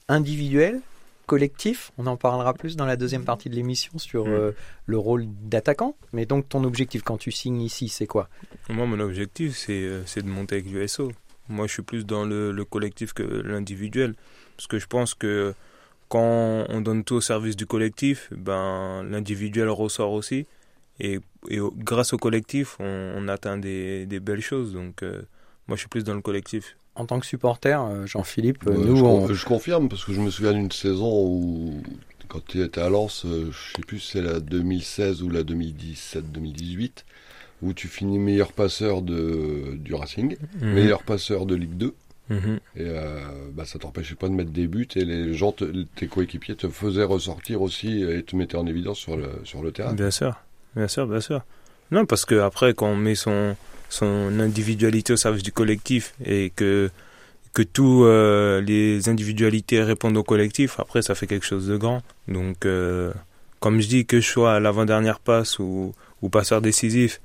individuel, 0.07 0.79
collectif? 1.25 1.91
On 1.97 2.07
en 2.07 2.15
parlera 2.15 2.53
plus 2.53 2.77
dans 2.77 2.85
la 2.85 2.95
deuxième 2.95 3.25
partie 3.25 3.49
de 3.49 3.55
l'émission 3.55 3.97
sur 3.97 4.25
euh, 4.29 4.55
le 4.85 4.97
rôle 4.97 5.25
d'attaquant. 5.41 5.97
Mais 6.13 6.25
donc 6.25 6.47
ton 6.47 6.63
objectif 6.63 7.01
quand 7.03 7.17
tu 7.17 7.33
signes 7.33 7.61
ici, 7.61 7.89
c'est 7.89 8.07
quoi? 8.07 8.29
Moi, 8.69 8.85
mon 8.85 8.97
objectif, 9.01 9.57
c'est 9.57 9.81
euh, 9.83 10.03
de 10.15 10.29
monter 10.29 10.55
avec 10.55 10.71
l'USO. 10.71 11.11
Moi, 11.49 11.67
je 11.67 11.73
suis 11.73 11.81
plus 11.81 12.05
dans 12.05 12.23
le, 12.23 12.63
collectif 12.63 13.11
que 13.11 13.23
l'individuel. 13.23 14.15
Parce 14.55 14.67
que 14.67 14.79
je 14.79 14.87
pense 14.87 15.13
que 15.13 15.53
quand 16.07 16.63
on 16.69 16.79
donne 16.79 17.03
tout 17.03 17.15
au 17.15 17.21
service 17.21 17.57
du 17.57 17.65
collectif, 17.65 18.29
ben, 18.31 19.03
l'individuel 19.03 19.67
ressort 19.67 20.13
aussi. 20.13 20.47
Et, 21.01 21.19
grâce 21.51 22.13
au 22.13 22.17
collectif, 22.17 22.77
on, 22.79 23.27
atteint 23.27 23.57
des, 23.57 24.05
belles 24.21 24.39
choses. 24.39 24.71
Donc, 24.71 25.03
euh, 25.03 25.23
moi, 25.67 25.75
je 25.75 25.81
suis 25.81 25.89
plus 25.89 26.03
dans 26.03 26.13
le 26.13 26.21
collectif 26.21 26.77
en 26.95 27.05
tant 27.05 27.19
que 27.19 27.25
supporter, 27.25 27.81
euh, 27.81 28.05
Jean-Philippe, 28.05 28.65
nous, 28.65 28.95
je, 29.33 29.45
confirme 29.45 29.89
parce 29.89 30.05
que 30.05 30.13
je 30.13 30.21
me 30.21 30.29
souviens 30.29 30.53
d'une 30.53 30.71
saison 30.71 31.25
où, 31.25 31.81
quand 32.27 32.43
tu 32.45 32.61
étais 32.61 32.81
à 32.81 32.89
Lens, 32.89 33.25
euh, 33.25 33.49
je 33.51 33.75
sais 33.75 33.81
plus 33.81 33.99
si 33.99 34.11
c'est 34.11 34.21
la 34.21 34.39
2016 34.39 35.23
ou 35.23 35.29
la 35.29 35.43
2017-2018, 35.43 36.91
où 37.63 37.73
tu 37.73 37.87
finis 37.87 38.19
meilleur 38.19 38.51
passeur 38.51 39.01
de, 39.01 39.75
du 39.77 39.95
Racing, 39.95 40.37
mhm. 40.61 40.73
meilleur 40.73 41.03
passeur 41.03 41.45
de 41.45 41.55
Ligue 41.55 41.77
2. 41.77 41.93
Mhm. 42.29 42.59
Et 42.77 42.81
euh, 42.81 43.21
bah, 43.53 43.65
ça 43.65 43.79
t'empêchait 43.79 44.15
pas 44.15 44.29
de 44.29 44.33
mettre 44.33 44.51
des 44.51 44.67
buts 44.67 44.87
et 44.95 45.03
les 45.03 45.33
gens, 45.33 45.53
tes 45.95 46.07
coéquipiers 46.07 46.55
te 46.55 46.69
faisaient 46.69 47.03
ressortir 47.03 47.61
aussi 47.61 48.01
et 48.01 48.23
te 48.23 48.35
mettaient 48.35 48.55
en 48.55 48.65
évidence 48.65 48.97
sur 48.97 49.17
le, 49.17 49.29
sur 49.43 49.61
le 49.61 49.71
terrain. 49.71 49.93
Bien 49.93 50.11
sûr, 50.11 50.35
bien 50.75 50.87
sûr, 50.87 51.05
bien 51.07 51.19
sûr. 51.19 51.41
Non, 51.91 52.05
parce 52.05 52.25
que 52.25 52.35
après, 52.35 52.73
quand 52.73 52.87
on 52.87 52.95
met 52.95 53.15
son, 53.15 53.57
son 53.93 54.39
individualité 54.39 55.13
au 55.13 55.17
service 55.17 55.43
du 55.43 55.51
collectif 55.51 56.15
et 56.25 56.51
que 56.55 56.89
que 57.53 57.61
tous 57.61 58.05
euh, 58.05 58.61
les 58.61 59.09
individualités 59.09 59.83
répondent 59.83 60.17
au 60.17 60.23
collectif, 60.23 60.79
après 60.79 61.03
ça 61.03 61.13
fait 61.13 61.27
quelque 61.27 61.45
chose 61.45 61.67
de 61.67 61.77
grand. 61.77 62.01
Donc 62.27 62.65
euh, 62.65 63.13
comme 63.59 63.79
je 63.79 63.87
dis 63.87 64.05
que 64.07 64.19
je 64.19 64.27
sois 64.27 64.59
l'avant-dernière 64.59 65.19
passe 65.19 65.59
ou, 65.59 65.93
passeur 66.31 66.61
décisif, 66.61 67.21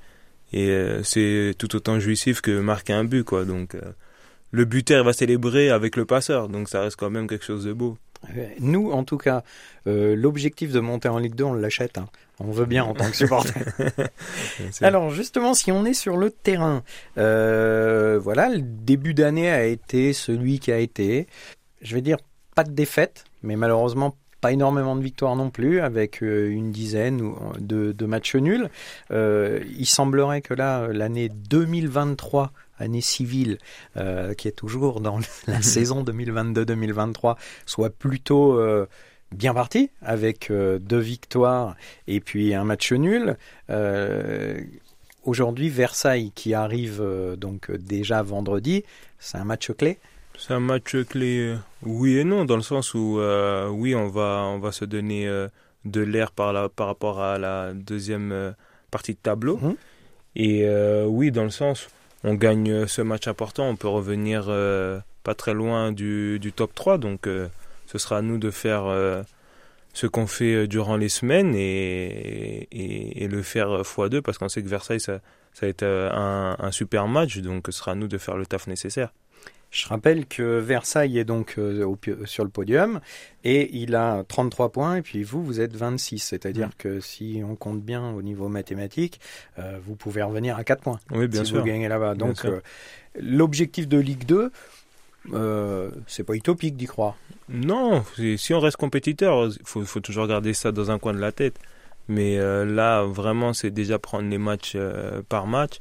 et 0.53 0.69
euh, 0.69 1.03
c'est 1.03 1.55
tout 1.57 1.75
autant 1.75 1.99
jouissif 1.99 2.43
que 2.43 2.61
marquer 2.61 2.93
un 2.93 3.05
but. 3.05 3.27
Donc 3.47 3.75
le 4.51 4.65
buteur 4.67 5.05
va 5.05 5.15
célébrer 5.15 5.71
avec 5.71 5.97
le 5.97 6.05
passeur, 6.05 6.51
donc 6.51 6.69
ça 6.69 6.83
reste 6.83 6.97
quand 6.97 7.11
même 7.11 7.27
quelque 7.27 7.47
chose 7.47 7.65
de 7.65 7.73
beau. 7.73 7.97
Nous, 8.61 8.91
en 8.91 9.05
tout 9.05 9.19
cas, 9.19 9.43
l'objectif 9.87 10.73
de 10.73 10.81
monter 10.81 11.09
en 11.09 11.19
Ligue 11.19 11.35
2, 11.35 11.45
on 11.45 11.53
l'achète. 11.55 11.99
Hein. 11.99 12.09
On 12.41 12.53
veut 12.53 12.67
bien 12.67 12.85
en 12.85 12.95
tant 12.95 13.11
que 13.11 13.17
supporter. 13.17 13.65
Alors 14.81 15.11
justement, 15.11 15.55
si 15.55 15.73
on 15.73 15.85
est 15.85 15.95
sur 15.95 16.17
le 16.17 16.31
terrain, 16.31 16.85
euh, 17.17 18.19
voilà, 18.23 18.49
le 18.49 18.61
début 18.63 19.13
d'année 19.13 19.51
a 19.51 19.65
été 19.65 20.13
celui 20.13 20.61
qui 20.61 20.71
a 20.71 20.79
été. 20.79 21.27
Je 21.83 21.95
vais 21.95 22.01
dire 22.01 22.19
pas 22.55 22.63
de 22.63 22.71
défaite, 22.71 23.25
mais 23.43 23.57
malheureusement 23.57 24.17
pas 24.40 24.52
énormément 24.52 24.97
de 24.97 25.02
victoires 25.02 25.37
non 25.37 25.50
plus, 25.50 25.80
avec 25.80 26.23
euh, 26.23 26.49
une 26.50 26.73
dizaine 26.73 27.35
de, 27.59 28.07
matchs 28.07 28.37
nuls. 28.37 28.71
Euh, 29.11 29.61
il 29.78 29.87
semblerait 29.87 30.40
que 30.40 30.54
là, 30.54 30.88
l'année 30.88 31.28
2023 31.28 32.52
année 32.80 33.00
civile, 33.00 33.59
qui 34.37 34.47
est 34.47 34.57
toujours 34.57 35.00
dans 35.00 35.18
la 35.49 35.62
saison 35.62 36.04
2022-2023, 36.04 37.37
soit 37.66 37.90
plutôt 37.90 38.57
bien 39.33 39.54
parti 39.54 39.90
avec 40.02 40.50
euh, 40.50 40.78
deux 40.78 40.99
victoires 40.99 41.76
et 42.07 42.21
puis 42.21 42.54
un 42.54 42.64
match 42.64 42.92
nul. 42.92 43.37
Euh, 43.71 44.61
aujourd'hui, 45.25 45.68
Versailles 45.68 46.33
qui 46.35 46.54
arrive 46.54 47.00
euh, 47.00 47.37
donc 47.37 47.71
déjà 47.71 48.23
vendredi, 48.23 48.85
c'est 49.18 49.38
un 49.38 49.45
match 49.45 49.71
clé. 49.73 49.99
C'est 50.38 50.54
un 50.54 50.61
match 50.61 50.97
clé, 51.09 51.57
oui 51.83 52.18
et 52.18 52.25
non, 52.25 52.45
dans 52.45 52.57
le 52.57 52.62
sens 52.62 52.95
où 52.95 53.21
oui, 53.71 53.95
on 53.95 54.09
va 54.09 54.45
on 54.47 54.59
va 54.59 54.73
se 54.73 54.85
donner 54.85 55.28
de 55.85 56.00
l'air 56.00 56.30
par 56.30 56.71
par 56.71 56.87
rapport 56.87 57.21
à 57.21 57.38
la 57.38 57.73
deuxième 57.75 58.54
partie 58.90 59.14
de 59.14 59.18
tableau. 59.18 59.57
Mmh. 59.57 59.75
Et 60.37 60.68
oui, 61.07 61.33
dans 61.33 61.45
le 61.45 61.50
sens, 61.50 61.88
on 62.25 62.35
gagne 62.35 62.87
ce 62.87 63.02
match 63.02 63.26
important, 63.26 63.68
on 63.68 63.76
peut 63.76 63.88
revenir 63.88 64.45
pas 65.25 65.35
très 65.35 65.54
loin 65.54 65.92
du, 65.92 66.38
du 66.38 66.52
top 66.52 66.73
3, 66.75 66.99
donc 66.99 67.26
ce 67.88 67.97
sera 67.97 68.18
à 68.18 68.23
nous 68.23 68.37
de 68.37 68.50
faire 68.50 68.85
euh, 68.85 69.23
ce 69.95 70.07
qu'on 70.07 70.26
fait 70.26 70.54
euh, 70.54 70.66
durant 70.68 70.97
les 70.97 71.09
semaines 71.09 71.54
et, 71.54 72.68
et, 72.71 73.26
le 73.28 73.42
faire 73.42 73.80
x2 73.80 74.21
parce 74.21 74.37
qu'on 74.37 74.50
sait 74.50 74.62
que 74.62 74.68
Versailles, 74.68 75.00
ça, 75.00 75.21
ça 75.54 75.64
a 75.64 75.68
été 75.71 75.87
un, 75.87 76.54
un, 76.59 76.71
super 76.71 77.09
match, 77.09 77.38
donc 77.38 77.64
ce 77.66 77.73
sera 77.73 77.92
à 77.92 77.95
nous 77.95 78.07
de 78.07 78.18
faire 78.18 78.37
le 78.37 78.45
taf 78.45 78.66
nécessaire. 78.66 79.12
Je 79.71 79.87
rappelle 79.87 80.27
que 80.27 80.59
Versailles 80.61 81.19
est 81.19 81.25
donc 81.25 81.57
euh, 81.59 81.95
sur 82.25 82.45
le 82.45 82.51
podium 82.51 83.01
et 83.45 83.77
il 83.77 83.95
a 83.95 84.25
33 84.27 84.73
points 84.73 84.97
et 84.97 85.03
puis 85.03 85.23
vous, 85.23 85.45
vous 85.45 85.61
êtes 85.61 85.77
26. 85.77 86.19
C'est-à-dire 86.19 86.69
mm. 86.69 86.73
que 86.79 87.01
si 87.01 87.43
on 87.47 87.55
compte 87.55 87.83
bien 87.83 88.11
au 88.11 88.23
niveau 88.23 88.49
mathématique, 88.49 89.21
euh, 89.59 89.79
vous 89.85 89.95
pouvez 89.95 90.23
revenir 90.23 90.57
à 90.57 90.65
4 90.65 90.83
points 90.83 91.01
oui, 91.11 91.29
bien 91.29 91.45
si 91.45 91.51
sûr. 91.51 91.59
vous 91.59 91.67
gagnez 91.67 91.89
là-bas. 91.89 92.15
Donc 92.15 92.45
euh, 92.47 92.61
l'objectif 93.21 93.89
de 93.89 93.99
Ligue 93.99 94.25
2, 94.25 94.51
c'est 96.07 96.25
pas 96.25 96.35
utopique 96.35 96.77
d'y 96.77 96.87
croire. 96.87 97.17
Non, 97.51 98.05
si 98.37 98.55
on 98.55 98.61
reste 98.61 98.79
compétiteur, 98.79 99.49
il 99.49 99.59
faut, 99.65 99.85
faut, 99.85 100.01
toujours 100.01 100.27
garder 100.27 100.55
ça 100.55 100.73
dans 100.73 100.91
un 100.91 100.99
coin 100.99 101.13
de 101.13 101.21
la 101.21 101.33
tête. 101.33 101.59
Mais 102.09 102.39
là, 102.39 103.03
vraiment, 103.03 103.53
c'est 103.53 103.71
déjà 103.71 103.99
prendre 103.99 104.31
les 104.31 104.39
matchs 104.39 104.79
par 105.29 105.47
match 105.47 105.81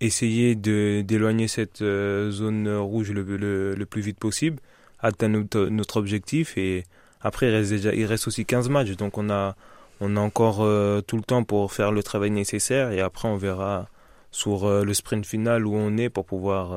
essayer 0.00 0.54
d'éloigner 0.54 1.48
cette 1.48 1.82
euh, 1.82 2.30
zone 2.30 2.68
rouge 2.76 3.10
le, 3.12 3.74
le, 3.74 3.86
plus 3.86 4.02
vite 4.02 4.18
possible, 4.18 4.60
atteindre 5.00 5.44
notre, 5.70 5.96
objectif 5.96 6.56
et 6.58 6.84
après 7.20 7.48
il 7.48 7.54
reste 7.54 7.70
déjà 7.70 7.94
il 7.94 8.04
reste 8.04 8.28
aussi 8.28 8.44
15 8.44 8.68
matchs 8.68 8.96
donc 8.96 9.18
on 9.18 9.30
a 9.30 9.56
on 10.00 10.16
a 10.16 10.20
encore 10.20 10.62
euh, 10.62 11.00
tout 11.00 11.16
le 11.16 11.22
temps 11.22 11.44
pour 11.44 11.72
faire 11.72 11.92
le 11.92 12.02
travail 12.02 12.30
nécessaire 12.30 12.92
et 12.92 13.00
après 13.00 13.28
on 13.28 13.36
verra 13.36 13.88
sur 14.30 14.64
euh, 14.64 14.84
le 14.84 14.92
sprint 14.92 15.24
final 15.24 15.66
où 15.66 15.74
on 15.74 15.96
est 15.96 16.10
pour 16.10 16.26
pouvoir 16.26 16.76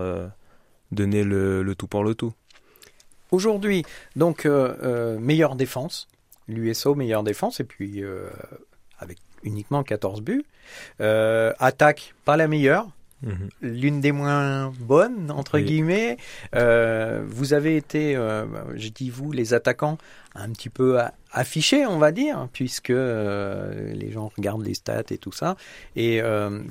donner 0.91 1.23
le, 1.23 1.73
tout 1.77 1.87
pour 1.87 2.03
le 2.03 2.15
tout. 2.15 2.33
Aujourd'hui, 3.31 3.83
donc 4.15 4.47
meilleure 5.19 5.55
défense, 5.55 6.07
l'USO 6.47 6.95
meilleure 6.95 7.23
défense 7.23 7.59
et 7.59 7.63
puis 7.63 8.01
avec 8.99 9.17
uniquement 9.43 9.83
14 9.83 10.21
buts. 10.21 10.45
attaque 10.99 12.15
pas 12.25 12.37
la 12.37 12.47
meilleure, 12.47 12.87
Mhm. 13.21 13.49
L'une 13.61 14.01
des 14.01 14.11
moins 14.11 14.71
bonnes, 14.79 15.31
entre 15.31 15.59
guillemets. 15.59 16.17
Euh, 16.55 17.21
vous 17.27 17.53
avez 17.53 17.75
été, 17.75 18.15
euh, 18.15 18.45
je 18.75 18.89
dis 18.89 19.09
vous, 19.09 19.31
les 19.31 19.53
attaquants, 19.53 19.97
un 20.35 20.49
petit 20.51 20.69
peu 20.69 20.99
affichés, 21.31 21.85
on 21.85 21.97
va 21.97 22.11
dire, 22.11 22.47
puisque 22.53 22.91
euh, 22.91 23.93
les 23.93 24.11
gens 24.11 24.31
regardent 24.37 24.65
les 24.65 24.73
stats 24.73 25.03
et 25.11 25.17
tout 25.17 25.33
ça. 25.33 25.57
Et 25.95 26.21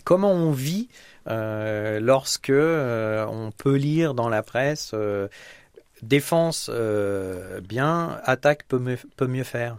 comment 0.05 0.33
on 0.33 0.53
vit 0.53 0.89
lorsque 1.27 2.51
on 2.51 3.51
peut 3.57 3.77
lire 3.77 4.15
dans 4.15 4.29
la 4.29 4.43
presse 4.43 4.95
défense 6.03 6.71
bien, 7.69 8.21
attaque 8.25 8.65
peut 8.69 8.79
mieux, 8.79 8.99
peut 9.17 9.27
mieux 9.27 9.45
faire? 9.45 9.77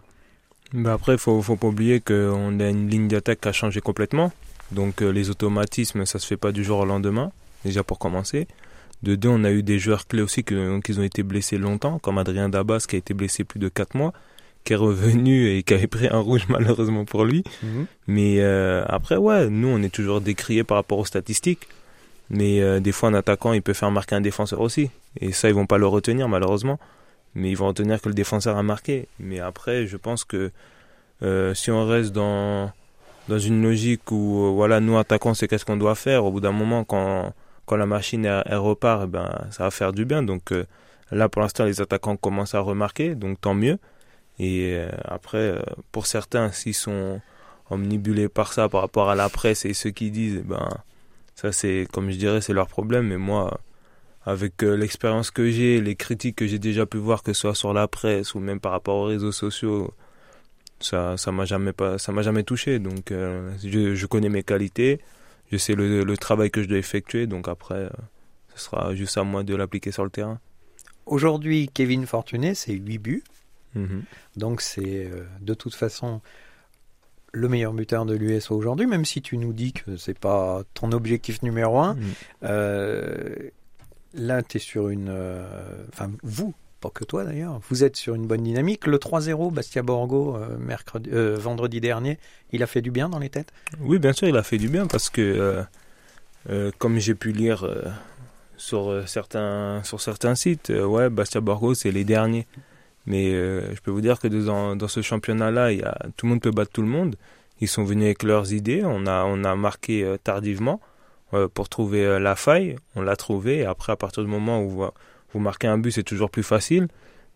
Bah 0.72 0.92
Après, 0.92 1.14
il 1.14 1.18
faut, 1.18 1.42
faut 1.42 1.56
pas 1.56 1.66
oublier 1.66 2.00
qu'on 2.00 2.60
a 2.60 2.68
une 2.68 2.88
ligne 2.88 3.08
d'attaque 3.08 3.40
qui 3.40 3.48
a 3.48 3.52
changé 3.52 3.80
complètement. 3.80 4.30
Donc 4.72 5.02
euh, 5.02 5.10
les 5.10 5.30
automatismes, 5.30 6.06
ça 6.06 6.18
se 6.18 6.26
fait 6.26 6.36
pas 6.36 6.52
du 6.52 6.64
jour 6.64 6.80
au 6.80 6.84
lendemain, 6.84 7.32
déjà 7.64 7.82
pour 7.82 7.98
commencer. 7.98 8.46
De 9.02 9.14
deux, 9.14 9.28
on 9.28 9.44
a 9.44 9.50
eu 9.50 9.62
des 9.62 9.78
joueurs 9.78 10.06
clés 10.06 10.22
aussi 10.22 10.44
qui, 10.44 10.54
ont 10.54 11.02
été 11.02 11.22
blessés 11.22 11.58
longtemps, 11.58 11.98
comme 11.98 12.18
Adrien 12.18 12.48
Dabas 12.48 12.84
qui 12.88 12.96
a 12.96 12.98
été 12.98 13.14
blessé 13.14 13.44
plus 13.44 13.58
de 13.58 13.68
4 13.68 13.94
mois, 13.94 14.12
qui 14.64 14.74
est 14.74 14.76
revenu 14.76 15.48
et 15.48 15.62
qui 15.62 15.72
avait 15.72 15.86
pris 15.86 16.08
un 16.08 16.18
rouge 16.18 16.46
malheureusement 16.48 17.04
pour 17.04 17.24
lui. 17.24 17.42
Mhm. 17.62 17.86
Mais 18.06 18.36
euh, 18.40 18.84
après, 18.86 19.16
ouais, 19.16 19.48
nous, 19.48 19.68
on 19.68 19.82
est 19.82 19.92
toujours 19.92 20.20
décriés 20.20 20.64
par 20.64 20.76
rapport 20.76 20.98
aux 20.98 21.06
statistiques. 21.06 21.66
Mais 22.28 22.60
euh, 22.60 22.78
des 22.78 22.92
fois, 22.92 23.08
un 23.08 23.14
attaquant, 23.14 23.52
il 23.54 23.62
peut 23.62 23.72
faire 23.72 23.90
marquer 23.90 24.14
un 24.14 24.20
défenseur 24.20 24.60
aussi. 24.60 24.90
Et 25.20 25.32
ça, 25.32 25.48
ils 25.48 25.54
vont 25.54 25.66
pas 25.66 25.78
le 25.78 25.86
retenir 25.86 26.28
malheureusement. 26.28 26.78
Mais 27.34 27.50
ils 27.50 27.56
vont 27.56 27.68
retenir 27.68 28.00
que 28.00 28.08
le 28.08 28.14
défenseur 28.14 28.56
a 28.56 28.62
marqué. 28.62 29.08
Mais 29.18 29.40
après, 29.40 29.86
je 29.86 29.96
pense 29.96 30.24
que 30.24 30.50
si 31.54 31.70
on 31.70 31.86
reste 31.86 32.12
dans 32.12 32.72
dans 33.30 33.38
une 33.38 33.62
logique 33.62 34.10
où 34.10 34.44
euh, 34.44 34.50
voilà 34.50 34.80
nous 34.80 34.98
attaquons 34.98 35.34
c'est 35.34 35.46
qu'est-ce 35.46 35.64
qu'on 35.64 35.76
doit 35.76 35.94
faire. 35.94 36.24
Au 36.24 36.32
bout 36.32 36.40
d'un 36.40 36.52
moment 36.52 36.84
quand 36.84 37.32
quand 37.64 37.76
la 37.76 37.86
machine 37.86 38.24
elle, 38.24 38.56
repart 38.56 39.02
eh 39.04 39.06
ben 39.06 39.28
ça 39.52 39.62
va 39.64 39.70
faire 39.70 39.92
du 39.92 40.04
bien. 40.04 40.22
Donc 40.22 40.52
euh, 40.52 40.66
là 41.12 41.28
pour 41.28 41.40
l'instant 41.40 41.64
les 41.64 41.80
attaquants 41.80 42.16
commencent 42.16 42.56
à 42.56 42.60
remarquer 42.60 43.14
donc 43.14 43.40
tant 43.40 43.54
mieux. 43.54 43.78
Et 44.40 44.74
euh, 44.74 44.90
après 45.04 45.54
pour 45.92 46.06
certains 46.06 46.50
s'ils 46.50 46.74
sont 46.74 47.20
omnibulés 47.70 48.28
par 48.28 48.52
ça 48.52 48.68
par 48.68 48.80
rapport 48.80 49.08
à 49.10 49.14
la 49.14 49.28
presse 49.28 49.64
et 49.64 49.74
ceux 49.74 49.90
qui 49.90 50.10
disent 50.10 50.38
eh 50.40 50.48
ben 50.48 50.68
ça 51.36 51.52
c'est 51.52 51.86
comme 51.92 52.10
je 52.10 52.16
dirais 52.16 52.40
c'est 52.40 52.52
leur 52.52 52.66
problème. 52.66 53.06
Mais 53.06 53.16
moi 53.16 53.60
avec 54.26 54.60
l'expérience 54.62 55.30
que 55.30 55.50
j'ai 55.52 55.80
les 55.80 55.94
critiques 55.94 56.36
que 56.36 56.48
j'ai 56.48 56.58
déjà 56.58 56.84
pu 56.84 56.98
voir 56.98 57.22
que 57.22 57.32
ce 57.32 57.40
soit 57.42 57.54
sur 57.54 57.72
la 57.72 57.86
presse 57.86 58.34
ou 58.34 58.40
même 58.40 58.58
par 58.58 58.72
rapport 58.72 58.96
aux 58.96 59.06
réseaux 59.06 59.32
sociaux 59.32 59.94
ça 60.80 61.16
ça 61.16 61.30
m'a 61.32 61.44
jamais 61.44 61.72
pas 61.72 61.98
ça 61.98 62.12
m'a 62.12 62.22
jamais 62.22 62.42
touché. 62.42 62.78
Donc 62.78 63.12
euh, 63.12 63.52
je, 63.62 63.94
je, 63.94 64.06
connais 64.06 64.28
mes 64.28 64.42
qualités. 64.42 65.00
Je 65.52 65.56
sais 65.56 65.74
le, 65.74 66.04
le, 66.04 66.16
travail 66.16 66.50
que 66.50 66.62
je 66.62 66.68
dois 66.68 66.78
effectuer. 66.78 67.26
Donc 67.26 67.48
après 67.48 67.74
euh, 67.74 67.90
ce 68.54 68.64
sera 68.64 68.94
juste 68.94 69.16
à 69.18 69.24
moi 69.24 69.42
de 69.42 69.54
l'appliquer 69.54 69.92
sur 69.92 70.04
le 70.04 70.10
terrain. 70.10 70.40
Aujourd'hui 71.06 71.70
Kevin 71.72 72.06
Fortuné 72.06 72.54
c'est 72.54 72.72
8 72.72 72.98
buts. 72.98 73.24
Mhm. 73.76 74.02
donc 74.36 74.62
c'est 74.62 75.06
euh, 75.06 75.24
de 75.40 75.54
toute 75.54 75.76
façon 75.76 76.20
le 77.30 77.48
meilleur 77.48 77.72
buteur 77.72 78.04
de 78.04 78.16
l'USO 78.16 78.56
aujourd'hui 78.56 78.88
même 78.88 79.04
si 79.04 79.22
tu 79.22 79.38
nous 79.38 79.52
dis 79.52 79.72
que 79.72 79.96
c'est 79.96 80.18
pas 80.18 80.64
ton 80.74 80.90
objectif 80.90 81.40
numéro 81.42 81.78
un. 81.78 81.94
Mhm. 81.94 83.50
là 84.14 84.42
tu 84.42 84.56
es 84.56 84.60
sur 84.60 84.88
une 84.88 85.10
enfin 85.92 86.10
vous 86.24 86.52
pas 86.80 86.90
que 86.90 87.04
toi 87.04 87.24
d'ailleurs. 87.24 87.60
Vous 87.68 87.84
êtes 87.84 87.96
sur 87.96 88.14
une 88.14 88.26
bonne 88.26 88.42
dynamique. 88.42 88.86
Le 88.86 88.98
3-0 88.98 89.52
Bastia 89.52 89.82
Borgo 89.82 90.36
euh, 90.36 90.56
mercredi, 90.58 91.10
euh, 91.12 91.36
vendredi 91.38 91.80
dernier, 91.80 92.18
il 92.52 92.62
a 92.62 92.66
fait 92.66 92.82
du 92.82 92.90
bien 92.90 93.08
dans 93.08 93.18
les 93.18 93.28
têtes? 93.28 93.52
Oui, 93.80 93.98
bien 93.98 94.12
sûr, 94.12 94.28
il 94.28 94.36
a 94.36 94.42
fait 94.42 94.58
du 94.58 94.68
bien 94.68 94.86
parce 94.86 95.10
que, 95.10 95.64
euh, 96.48 96.70
comme 96.78 96.98
j'ai 96.98 97.14
pu 97.14 97.32
lire 97.32 97.68
sur, 98.56 99.06
certains, 99.06 99.82
sur 99.84 100.00
certains 100.00 100.34
sites, 100.34 100.70
ouais, 100.70 101.10
Bastia 101.10 101.40
Borgo, 101.40 101.74
c'est 101.74 101.92
les 101.92 102.04
derniers. 102.04 102.46
Mais 103.06 103.30
je 103.32 103.80
peux 103.82 103.90
vous 103.90 104.00
dire 104.00 104.18
que 104.18 104.28
dans, 104.28 104.76
dans 104.76 104.88
ce 104.88 105.02
championnat-là, 105.02 105.70
tout 106.16 106.26
le 106.26 106.30
monde 106.30 106.40
peut 106.40 106.50
battre 106.50 106.72
tout 106.72 106.82
le 106.82 106.88
monde. 106.88 107.16
Ils 107.60 107.68
sont 107.68 107.84
venus 107.84 108.06
avec 108.06 108.22
leurs 108.22 108.52
idées. 108.52 108.82
On 108.84 109.06
a, 109.06 109.24
on 109.24 109.44
a 109.44 109.54
marqué 109.54 110.16
tardivement 110.22 110.80
pour 111.54 111.68
trouver 111.68 112.18
la 112.20 112.36
faille. 112.36 112.76
On 112.94 113.02
l'a 113.02 113.16
trouvé. 113.16 113.58
Et 113.58 113.64
après, 113.64 113.92
à 113.92 113.96
partir 113.96 114.22
du 114.22 114.28
moment 114.28 114.62
où 114.62 114.84
vous 115.32 115.40
marquez 115.40 115.66
un 115.66 115.78
but, 115.78 115.92
c'est 115.92 116.02
toujours 116.02 116.30
plus 116.30 116.42
facile. 116.42 116.88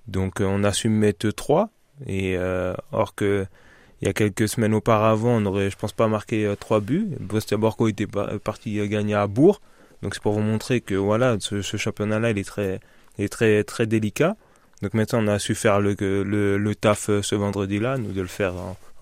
Donc 0.09 0.41
euh, 0.41 0.45
on 0.45 0.65
a 0.65 0.73
su 0.73 0.89
mettre 0.89 1.31
3. 1.31 1.71
Et 2.07 2.37
euh, 2.37 2.75
or 2.93 3.15
que 3.15 3.47
il 4.03 4.07
y 4.07 4.11
a 4.11 4.13
quelques 4.13 4.49
semaines 4.49 4.75
auparavant, 4.75 5.31
on 5.31 5.47
aurait, 5.47 5.71
je 5.71 5.77
pense 5.77 5.93
pas, 5.93 6.09
marqué 6.09 6.53
3 6.59 6.77
euh, 6.77 6.81
buts. 6.81 7.09
Bostia 7.21 7.57
Borco 7.57 7.89
était 7.89 8.07
parti 8.07 8.87
gagner 8.89 9.15
à 9.15 9.27
Bourg. 9.27 9.61
Donc 10.03 10.15
c'est 10.15 10.23
pour 10.23 10.33
vous 10.33 10.41
montrer 10.41 10.81
que 10.81 10.95
voilà, 10.95 11.37
ce, 11.41 11.63
championnat-là, 11.63 12.31
il 12.31 12.39
est 12.39 12.45
très, 12.45 12.81
il 13.19 13.25
est 13.25 13.29
très, 13.29 13.65
très 13.65 13.87
délicat. 13.87 14.37
Donc 14.83 14.93
maintenant, 14.93 15.21
on 15.23 15.29
a 15.29 15.39
su 15.39 15.55
faire 15.55 15.81
le, 15.81 15.95
le, 15.99 16.59
le 16.59 16.75
taf 16.75 17.09
ce 17.23 17.35
vendredi-là, 17.35 17.97
nous 17.97 18.13
de 18.13 18.21
le 18.21 18.27
faire 18.27 18.53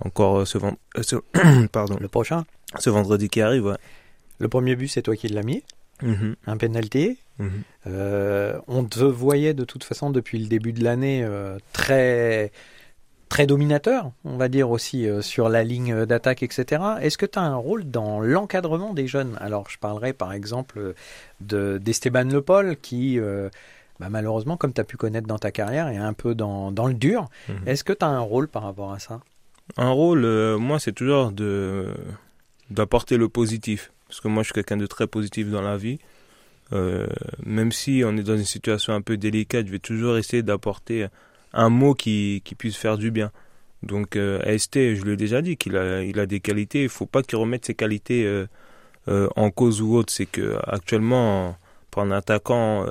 encore 0.05 0.47
ce, 0.47 0.59
vendredi. 0.59 1.69
pardon. 1.73 1.97
Le 2.01 2.09
prochain? 2.09 2.45
Ce 2.79 2.91
vendredi 2.91 3.29
qui 3.29 3.41
arrive, 3.41 3.65
ouais. 3.67 3.77
Le 4.39 4.49
premier 4.49 4.77
but, 4.77 4.89
c'est 4.89 5.03
toi 5.03 5.17
qui 5.17 5.29
l'as 5.29 5.43
mis? 5.43 5.65
Mhm. 6.03 6.37
Un 6.47 6.57
penalty. 6.57 7.19
Mhm. 7.39 7.51
Euh, 7.87 8.59
on 8.69 8.85
te 8.85 9.01
voyait 9.01 9.55
de 9.55 9.65
toute 9.65 9.85
façon 9.85 10.11
depuis 10.11 10.39
le 10.39 10.47
début 10.47 10.73
de 10.73 10.85
l'année 10.85 11.23
euh, 11.25 11.59
très 11.73 12.53
très 13.29 13.47
dominateur, 13.47 14.13
on 14.27 14.37
va 14.37 14.49
dire 14.49 14.71
aussi 14.71 15.09
euh, 15.09 15.23
sur 15.23 15.49
la 15.49 15.65
ligne 15.65 16.05
d'attaque, 16.05 16.43
etc. 16.43 16.83
Est-ce 17.01 17.17
que 17.17 17.25
tu 17.25 17.39
as 17.39 17.43
un 17.43 17.57
rôle 17.57 17.91
dans 17.91 18.21
l'encadrement 18.21 18.93
des 18.93 19.07
jeunes? 19.07 19.39
Alors 19.41 19.71
je 19.71 19.79
parlerai 19.79 20.13
par 20.13 20.33
exemple 20.33 20.95
de 21.41 21.79
d'Esteban 21.79 22.25
Le 22.25 22.43
Paul 22.43 22.77
qui 22.77 23.19
bah, 24.01 24.09
malheureusement, 24.11 24.57
comme 24.57 24.73
tu 24.73 24.81
as 24.81 24.85
pu 24.85 24.97
connaître 24.97 25.29
dans 25.29 25.39
ta 25.39 25.53
carrière, 25.53 25.87
est 25.89 25.97
un 25.97 26.13
peu 26.13 26.35
dans, 26.35 26.73
dans 26.73 26.87
le 26.87 26.95
dur. 26.95 27.29
Mhm. 27.49 27.57
Est-ce 27.67 27.85
que 27.85 27.93
tu 27.93 28.05
as 28.05 28.09
un 28.09 28.21
rôle 28.21 28.49
par 28.49 28.65
rapport 28.65 28.93
à 28.93 28.99
ça? 28.99 29.21
Un 29.77 29.91
rôle, 29.91 30.27
moi, 30.57 30.79
c'est 30.79 30.93
toujours 30.93 31.31
de 31.31 31.89
d'apporter 32.71 33.17
le 33.17 33.29
positif. 33.29 33.92
Parce 34.13 34.21
que 34.21 34.29
moi, 34.29 34.43
je 34.43 34.49
suis 34.49 34.53
quelqu'un 34.53 34.77
de 34.77 34.85
très 34.85 35.07
positif 35.07 35.49
dans 35.49 35.63
la 35.63 35.79
vie. 35.79 35.99
Euh, 36.75 37.07
même 37.47 37.73
si 37.73 38.03
on 38.05 38.15
est 38.19 38.23
dans 38.23 38.37
une 38.37 38.45
situation 38.45 38.93
un 38.93 39.01
peu 39.01 39.17
délicate, 39.17 39.67
je 39.67 39.73
vais 39.73 39.79
toujours 39.79 40.19
essayer 40.19 40.43
d'apporter 40.43 41.07
un 41.55 41.71
mot 41.71 41.95
qui, 41.95 42.43
qui, 42.45 42.55
puisse 42.55 42.77
faire 42.77 42.99
du 42.99 43.11
bien. 43.11 43.31
Donc 43.83 44.17
euh, 44.17 44.39
je 44.45 45.03
lui 45.03 45.13
ai 45.15 45.17
déjà 45.17 45.41
dit 45.41 45.57
qu'il 45.57 45.79
a, 45.79 46.03
il 46.03 46.21
a 46.21 46.27
des 46.27 46.41
qualités. 46.41 46.83
Il 46.83 46.91
faut 46.91 47.07
pas 47.07 47.23
qu'il 47.23 47.39
remette 47.39 47.65
ses 47.65 47.75
qualités 47.75 48.27
euh, 48.27 48.47
euh, 49.09 49.31
en 49.35 49.51
cause 49.51 49.81
ou 49.81 49.95
autre. 49.95 50.13
C'est 50.13 50.27
que 50.27 50.59
actuellement, 50.67 51.57
pour 51.91 52.03
un 52.03 52.11
attaquant, 52.11 52.85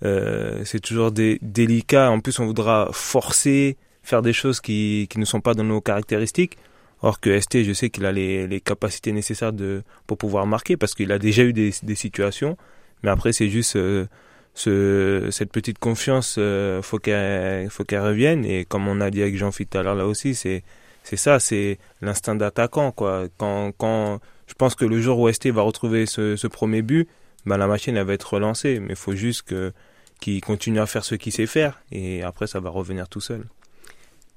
c'est 0.00 0.80
toujours 0.80 1.10
des, 1.10 1.40
délicat. 1.42 2.08
En 2.12 2.20
plus, 2.20 2.38
on 2.38 2.46
voudra 2.46 2.88
forcer, 2.92 3.76
faire 4.04 4.22
des 4.22 4.32
choses 4.32 4.60
qui, 4.60 5.08
qui 5.10 5.18
ne 5.18 5.24
sont 5.24 5.40
pas 5.40 5.54
dans 5.54 5.64
nos 5.64 5.80
caractéristiques. 5.80 6.56
Or 7.04 7.20
que 7.20 7.38
ST, 7.38 7.64
je 7.64 7.74
sais 7.74 7.90
qu'il 7.90 8.06
a 8.06 8.12
les, 8.12 8.46
les, 8.46 8.62
capacités 8.62 9.12
nécessaires 9.12 9.52
de, 9.52 9.82
pour 10.06 10.16
pouvoir 10.16 10.46
marquer 10.46 10.78
parce 10.78 10.94
qu'il 10.94 11.12
a 11.12 11.18
déjà 11.18 11.42
eu 11.42 11.52
des, 11.52 11.70
des 11.82 11.94
situations. 11.94 12.56
Mais 13.02 13.10
après, 13.10 13.34
c'est 13.34 13.50
juste 13.50 13.76
euh, 13.76 14.06
ce, 14.54 15.28
cette 15.30 15.52
petite 15.52 15.78
confiance, 15.78 16.36
euh, 16.38 16.80
faut 16.80 16.98
qu'elle 16.98 17.68
revienne. 17.92 18.46
Et 18.46 18.64
comme 18.64 18.88
on 18.88 19.02
a 19.02 19.10
dit 19.10 19.20
avec 19.20 19.36
Jean-Philippe 19.36 19.68
tout 19.72 19.78
à 19.78 19.82
l'heure 19.82 19.96
là 19.96 20.06
aussi, 20.06 20.34
c'est 20.34 20.62
ça, 21.02 21.38
c'est 21.40 21.78
l'instinct 22.00 22.36
d'attaquant 22.36 22.90
quoi. 22.90 23.26
Quand 23.36 23.72
quand 23.76 24.20
je 24.46 24.54
pense 24.54 24.74
que 24.74 24.86
le 24.86 24.98
jour 25.02 25.18
où 25.18 25.30
ST 25.30 25.48
va 25.48 25.60
retrouver 25.60 26.06
ce, 26.06 26.46
premier 26.46 26.80
but, 26.80 27.06
bah, 27.44 27.58
la 27.58 27.66
machine 27.66 28.00
va 28.00 28.14
être 28.14 28.32
relancée. 28.32 28.80
Mais 28.80 28.94
il 28.94 28.96
faut 28.96 29.14
juste 29.14 29.42
que 29.42 29.74
qu'il 30.20 30.40
continue 30.40 30.80
à 30.80 30.86
faire 30.86 31.04
ce 31.04 31.16
qu'il 31.16 31.32
sait 31.32 31.46
faire 31.46 31.82
et 31.92 32.22
après 32.22 32.46
ça 32.46 32.60
va 32.60 32.70
revenir 32.70 33.10
tout 33.10 33.20
seul. 33.20 33.44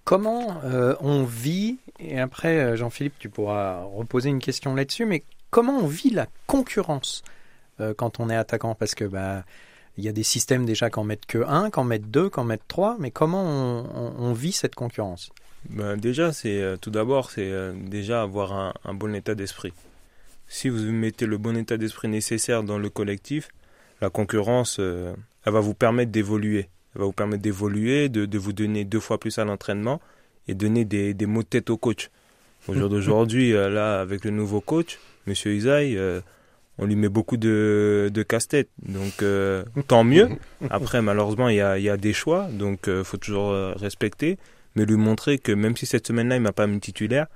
Comment 0.08 0.62
euh, 0.64 0.96
on 1.02 1.26
vit, 1.26 1.80
et 2.00 2.18
après 2.18 2.60
euh, 2.60 2.76
Jean-Philippe 2.78 3.16
tu 3.20 3.28
pourras 3.28 3.84
reposer 3.84 4.30
une 4.30 4.40
question 4.40 4.74
là-dessus, 4.74 5.06
mais 5.06 5.22
comment 5.50 5.80
on 5.80 5.86
vit 5.86 6.12
la 6.12 6.28
concurrence 6.46 7.24
euh, 7.82 7.94
quand 7.94 8.22
on 8.22 8.30
est 8.30 8.36
attaquant? 8.38 8.74
Parce 8.74 8.96
que 8.96 9.04
bah, 9.04 9.44
il 9.98 10.06
y 10.06 10.08
a 10.08 10.14
des 10.14 10.24
systèmes 10.24 10.66
déjà 10.66 10.90
qu'en 10.90 11.04
mettent 11.04 11.26
que 11.26 11.40
un, 11.46 11.70
qu'en 11.70 11.84
mettent 11.84 12.10
deux, 12.10 12.30
qu'en 12.30 12.46
mettent 12.46 12.70
trois, 12.70 12.96
mais 13.00 13.12
comment 13.12 13.44
on, 13.44 14.32
vit 14.32 14.54
cette 14.54 14.76
concurrence? 14.76 15.30
Ben 15.70 15.98
Déjà, 15.98 16.32
c'est 16.32 16.78
tout 16.80 16.90
d'abord, 16.90 17.30
c'est 17.30 17.52
déjà 17.74 18.22
avoir 18.22 18.54
un 18.86 18.94
bon 18.94 19.14
état 19.14 19.36
d'esprit. 19.36 19.74
Si 20.48 20.70
vous 20.70 20.90
mettez 20.90 21.26
le 21.26 21.38
bon 21.38 21.58
état 21.58 21.76
d'esprit 21.76 22.08
nécessaire 22.08 22.64
dans 22.64 22.78
le 22.78 22.90
collectif, 22.90 23.50
la 24.00 24.10
concurrence, 24.10 24.80
elle 24.80 25.52
va 25.52 25.60
vous 25.60 25.74
permettre 25.74 26.14
d'évoluer. 26.14 26.70
Va 26.98 27.06
vous 27.06 27.12
permettre 27.13 27.44
d'évoluer, 27.44 28.10
de, 28.10 28.25
de, 28.25 28.38
vous 28.39 28.54
donner 28.54 28.84
deux 28.84 29.00
fois 29.00 29.20
plus 29.20 29.38
à 29.38 29.46
l'entraînement 29.46 30.01
et 30.48 30.56
donner 30.56 30.84
des, 30.84 31.13
des 31.13 31.25
mots 31.27 31.44
de 31.44 31.48
tête 31.48 31.70
au 31.70 31.77
coach. 31.77 32.10
Au 32.68 32.74
jour 32.74 32.89
d'aujourd'hui, 32.89 33.54
euh, 33.54 33.70
là, 33.70 34.00
avec 34.00 34.25
le 34.25 34.32
nouveau 34.32 34.62
coach, 34.62 34.98
Monsieur 35.27 35.54
Isaï, 35.54 35.96
euh, 35.96 36.22
on 36.80 36.86
lui 36.86 36.96
met 36.96 37.10
beaucoup 37.10 37.38
de, 37.38 38.10
de 38.12 38.24
casse-tête. 38.24 38.70
Donc, 38.82 39.22
euh, 39.22 39.63
tant 39.88 40.04
mieux. 40.04 40.30
Après, 40.72 41.01
malheureusement, 41.04 41.50
il 41.50 41.58
y 41.58 41.62
a, 41.62 41.77
y 41.77 41.89
a 41.89 41.98
des 41.98 42.13
choix. 42.13 42.48
Donc, 42.51 42.86
il 42.88 43.04
faut 43.04 43.18
toujours 43.18 43.51
respecter. 43.75 44.38
Mais 44.75 44.86
lui 44.86 44.96
montrer 44.96 45.38
que 45.38 45.51
même 45.51 45.75
si 45.75 45.86
cette 45.86 46.08
semaine-là, 46.08 46.36
il 46.36 46.42
m'a 46.42 46.51
pas 46.51 46.68
mis 46.68 46.80
titulaire, 46.80 47.27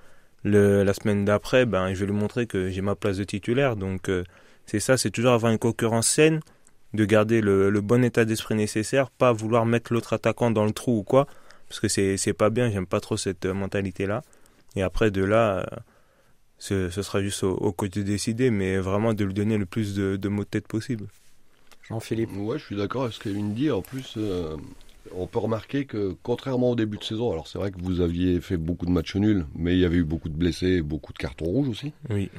le, 0.44 0.84
la 0.84 0.94
semaine 0.94 1.26
d'après, 1.26 1.66
ben, 1.66 1.94
je 1.94 2.00
vais 2.00 2.06
lui 2.06 2.18
montrer 2.18 2.46
que 2.46 2.70
j'ai 2.70 2.82
ma 2.82 2.96
place 2.96 3.18
de 3.18 3.24
titulaire. 3.24 3.76
Donc, 3.76 4.12
c'est 4.68 4.80
ça, 4.80 4.98
c'est 4.98 5.10
toujours 5.10 5.32
avoir 5.32 5.52
une 5.52 5.58
concurrence 5.58 6.08
saine 6.08 6.40
de 6.94 7.06
garder 7.06 7.42
le, 7.42 7.82
bon 7.82 8.04
état 8.04 8.26
d'esprit 8.26 8.56
nécessaire, 8.56 9.10
pas 9.10 9.32
vouloir 9.32 9.66
mettre 9.66 9.94
l'autre 9.94 10.14
attaquant 10.14 10.52
dans 10.52 10.66
le 10.66 10.72
trou 10.72 11.00
ou 11.00 11.04
quoi, 11.04 11.28
parce 11.68 11.80
que 11.80 11.88
c'est, 11.88 12.18
c'est 12.18 12.34
pas 12.34 12.50
bien, 12.50 12.70
j'aime 12.70 12.86
pas 12.86 13.00
trop 13.00 13.18
cette 13.18 13.46
euh, 13.46 13.54
mentalité-là. 13.54 14.24
Et 14.76 14.82
après, 14.82 15.12
de 15.12 15.24
là, 15.24 15.60
euh, 15.60 15.66
ce, 16.58 16.90
ce, 16.90 17.02
sera 17.02 17.22
juste 17.22 17.44
au, 17.44 17.72
coach 17.72 17.92
de 17.92 18.02
décider, 18.02 18.52
mais 18.52 18.78
vraiment 18.78 19.14
de 19.14 19.24
lui 19.24 19.34
donner 19.34 19.58
le 19.58 19.66
plus 19.66 19.96
de, 19.96 20.18
de 20.18 20.30
mots 20.30 20.44
de 20.44 20.50
tête 20.50 20.68
possible. 20.68 21.08
Jean-Philippe 21.88 22.36
Ouais, 22.38 22.60
je 22.60 22.66
suis 22.66 22.76
d'accord 22.76 23.04
avec 23.04 23.14
ce 23.14 23.20
qu'Evin 23.20 23.50
dit. 23.50 23.72
En 23.72 23.82
plus, 23.82 24.16
euh, 24.18 24.56
on 25.16 25.28
peut 25.28 25.40
remarquer 25.40 25.86
que 25.86 26.16
contrairement 26.24 26.72
au 26.72 26.76
début 26.76 26.98
de 26.98 27.04
saison, 27.04 27.32
alors 27.32 27.48
c'est 27.48 27.58
vrai 27.58 27.72
que 27.72 27.82
vous 27.82 28.02
aviez 28.02 28.40
fait 28.40 28.58
beaucoup 28.58 28.86
de 28.86 28.92
matchs 28.92 29.16
nuls, 29.16 29.46
mais 29.56 29.74
il 29.74 29.80
y 29.80 29.86
avait 29.86 29.98
eu 29.98 30.04
beaucoup 30.04 30.30
de 30.30 30.36
blessés 30.36 30.82
beaucoup 30.82 31.12
de 31.12 31.18
cartons 31.18 31.46
rouges 31.46 31.70
aussi. 31.70 31.92
Oui. 32.10 32.30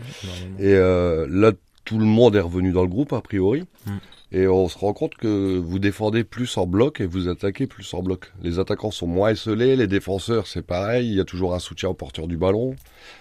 Et 0.59 0.75
là, 0.75 1.53
tout 1.85 1.99
le 1.99 2.05
monde 2.05 2.37
est 2.37 2.41
revenu 2.41 2.73
dans 2.73 2.83
le 2.83 2.89
groupe, 2.89 3.12
a 3.12 3.21
priori. 3.21 3.65
Mm. 3.87 3.91
Et 4.35 4.49
on 4.49 4.67
se 4.67 4.79
rend 4.79 4.95
compte 4.95 5.15
que 5.15 5.59
vous 5.59 5.79
défendez 5.79 6.25
plus 6.25 6.57
en 6.57 6.67
bloc 6.67 7.03
et 7.03 7.07
vous 7.07 7.29
attaquez 7.29 7.67
plus 7.67 7.93
en 7.93 8.03
bloc. 8.03 8.33
Les 8.43 8.59
attaquants 8.59 8.91
sont 8.91 9.07
moins 9.07 9.31
esselés, 9.31 9.77
les 9.77 9.87
défenseurs 9.87 10.47
c'est 10.47 10.62
pareil, 10.62 11.07
il 11.07 11.15
y 11.17 11.21
a 11.21 11.25
toujours 11.25 11.55
un 11.55 11.59
soutien 11.59 11.91
au 11.91 11.95
porteur 11.95 12.29
du 12.29 12.39
ballon. 12.39 12.75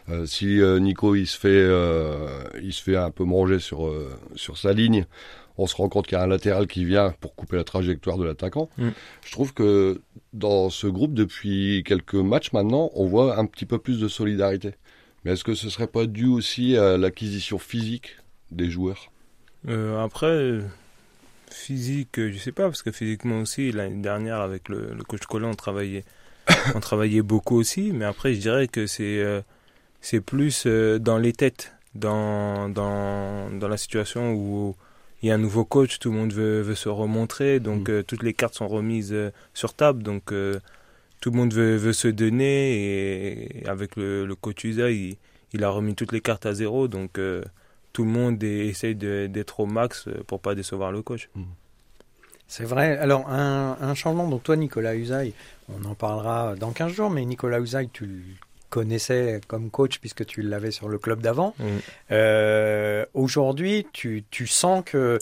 Euh, 0.08 0.25
si 0.25 0.62
euh, 0.62 0.80
Nico 0.80 1.15
il 1.15 1.27
se 1.27 1.38
fait 1.38 1.50
euh, 1.50 2.44
il 2.62 2.72
se 2.72 2.82
fait 2.82 2.96
un 2.96 3.12
peu 3.12 3.25
manger 3.25 3.60
sur 3.60 3.94
sur 4.36 4.58
sa 4.58 4.72
ligne, 4.72 5.06
on 5.58 5.68
se 5.68 5.75
rend 5.75 5.89
compte 5.89 6.08
qu'il 6.08 6.18
y 6.18 6.22
a 6.22 6.24
un 6.24 6.27
latéral 6.27 6.65
qui 6.65 6.86
vient 6.86 7.13
pour 7.20 7.36
couper 7.36 7.58
la 7.58 7.65
trajectoire 7.65 8.18
de 8.18 8.24
l'attaquant. 8.24 8.70
Mm. 8.77 8.89
Je 9.25 9.32
trouve 9.34 9.53
que 9.53 10.00
dans 10.32 10.70
ce 10.70 10.88
groupe 10.88 11.13
depuis 11.13 11.84
quelques 11.86 12.15
matchs 12.15 12.53
maintenant, 12.53 12.89
on 12.94 13.06
voit 13.06 13.38
un 13.38 13.46
petit 13.48 13.65
peu 13.65 13.80
plus 13.80 14.00
de 14.00 14.08
solidarité. 14.08 14.75
Mais 15.25 15.34
est-ce 15.34 15.44
que 15.44 15.56
ce 15.56 15.70
serait 15.70 15.88
pas 15.88 16.06
dû 16.06 16.25
aussi 16.25 16.77
à 16.77 16.98
l'acquisition 16.98 17.60
physique 17.60 18.15
des 18.51 18.70
joueurs 18.70 19.12
Après 19.67 20.62
Physique, 21.53 22.17
euh, 22.17 22.31
je 22.31 22.38
sais 22.38 22.51
pas, 22.51 22.63
parce 22.63 22.81
que 22.81 22.91
physiquement 22.91 23.41
aussi, 23.41 23.72
l'année 23.72 24.01
dernière, 24.01 24.41
avec 24.41 24.70
le, 24.70 24.96
coach 25.08 25.26
Colin, 25.26 25.49
on 25.49 25.54
travaillait, 25.54 26.06
on 26.76 26.80
travaillait 26.80 27.21
beaucoup 27.21 27.58
aussi, 27.58 27.91
mais 27.91 28.06
après, 28.06 28.34
je 28.34 28.39
dirais 28.39 28.67
que 28.67 28.88
c'est 28.88 29.19
euh, 29.19 29.41
c'est 29.99 30.21
plus 30.21 30.63
euh, 30.65 30.97
dans 30.97 31.17
les 31.17 31.34
têtes, 31.34 31.73
dans, 31.93 32.69
dans, 32.69 33.49
dans 33.52 33.67
la 33.67 33.78
situation 33.78 34.34
où 34.34 34.76
il 35.21 35.30
y 35.30 35.32
a 35.32 35.36
un 35.36 35.38
nouveau 35.38 35.65
coach, 35.65 35.99
tout 35.99 36.10
le 36.10 36.17
monde 36.17 36.34
veut, 36.34 36.62
veut 36.62 36.76
se 36.76 36.89
remontrer, 36.89 37.60
donc 37.60 37.89
mm. 37.89 38.04
toutes 38.04 38.23
les 38.23 38.34
cartes 38.34 38.56
sont 38.56 38.67
remises 38.67 39.15
sur 39.54 39.73
table, 39.73 40.04
donc 40.04 40.34
tout 41.19 41.32
le 41.32 41.38
monde 41.38 41.54
veut, 41.54 41.76
veut 41.76 41.93
se 41.93 42.08
donner, 42.08 43.60
et 43.62 43.67
avec 43.67 43.97
le, 43.97 44.26
le 44.26 44.36
coach 44.36 44.63
Usa, 44.63 44.89
il, 44.89 45.17
il, 45.54 45.63
a 45.63 45.69
remis 45.69 45.95
toutes 45.95 46.12
les 46.12 46.21
cartes 46.21 46.45
à 46.47 46.54
zéro, 46.54 46.88
donc 46.88 47.19
tout 47.93 48.04
le 48.04 48.10
monde 48.10 48.41
essaye 48.43 48.95
d'être 48.95 49.60
au 49.60 49.65
max 49.65 50.08
euh, 50.08 50.23
pour 50.25 50.39
pas 50.39 50.56
décevoir 50.56 50.91
le 50.91 51.01
coach. 51.01 51.30
Mmh. 51.36 51.43
C'est 52.47 52.65
vrai. 52.65 52.97
Alors, 52.97 53.30
un, 53.30 53.93
changement, 53.95 54.27
donc 54.27 54.43
toi, 54.43 54.58
Nicolas 54.58 54.95
Usaï, 54.95 55.34
on 55.69 55.86
en 55.86 55.95
parlera 55.95 56.56
dans 56.56 56.71
15 56.71 56.91
jours, 56.91 57.10
mais 57.10 57.23
Nicolas 57.23 57.62
Usaï, 57.62 57.88
tu 57.93 58.06
le 58.06 58.21
connaissais 58.69 59.39
comme 59.47 59.69
coach 59.69 59.99
puisque 59.99 60.25
tu 60.25 60.41
l'avais 60.41 60.71
sur 60.71 60.89
le 60.89 60.97
club 60.97 61.21
d'avant. 61.21 61.56
Mmh. 61.60 61.65
Euh, 62.12 63.06
aujourd'hui, 63.13 63.88
tu, 63.93 64.25
sens 64.47 64.84
que 64.86 65.17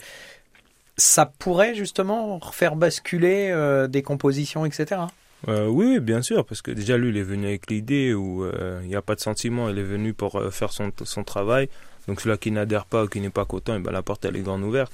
ça 0.97 1.27
pourrait 1.27 1.75
justement 1.75 2.39
faire 2.51 2.75
basculer 2.75 3.51
euh, 3.51 3.88
des 3.88 4.01
compositions, 4.01 4.65
etc. 4.65 5.01
oui, 5.47 5.99
bien 5.99 6.23
sûr, 6.23 6.45
parce 6.45 6.63
que 6.63 6.71
déjà 6.71 6.97
lui, 6.97 7.10
il 7.10 7.17
est 7.17 7.23
venu 7.23 7.45
avec 7.45 7.69
l'idée 7.69 8.15
où 8.15 8.43
il 8.82 8.88
n'y 8.88 8.95
a 8.95 9.03
pas 9.03 9.13
de 9.13 9.21
sentiment, 9.21 9.69
il 9.69 9.77
est 9.77 9.84
venu 9.84 10.15
pour 10.15 10.41
faire 10.51 10.71
son, 10.71 10.91
son 11.03 11.23
travail. 11.23 11.69
Donc 12.10 12.22
celui 12.22 12.36
qui 12.39 12.50
n'adhère 12.50 12.88
pas 12.88 13.04
ou 13.04 13.08
qui 13.08 13.22
n'est 13.22 13.30
pas 13.30 13.45
content, 13.45 13.76
eh 13.76 13.80
ben, 13.80 13.91
la 13.91 14.02
porte 14.02 14.26
elle 14.26 14.36
est 14.36 14.41
grande 14.41 14.63
ouverte. 14.63 14.91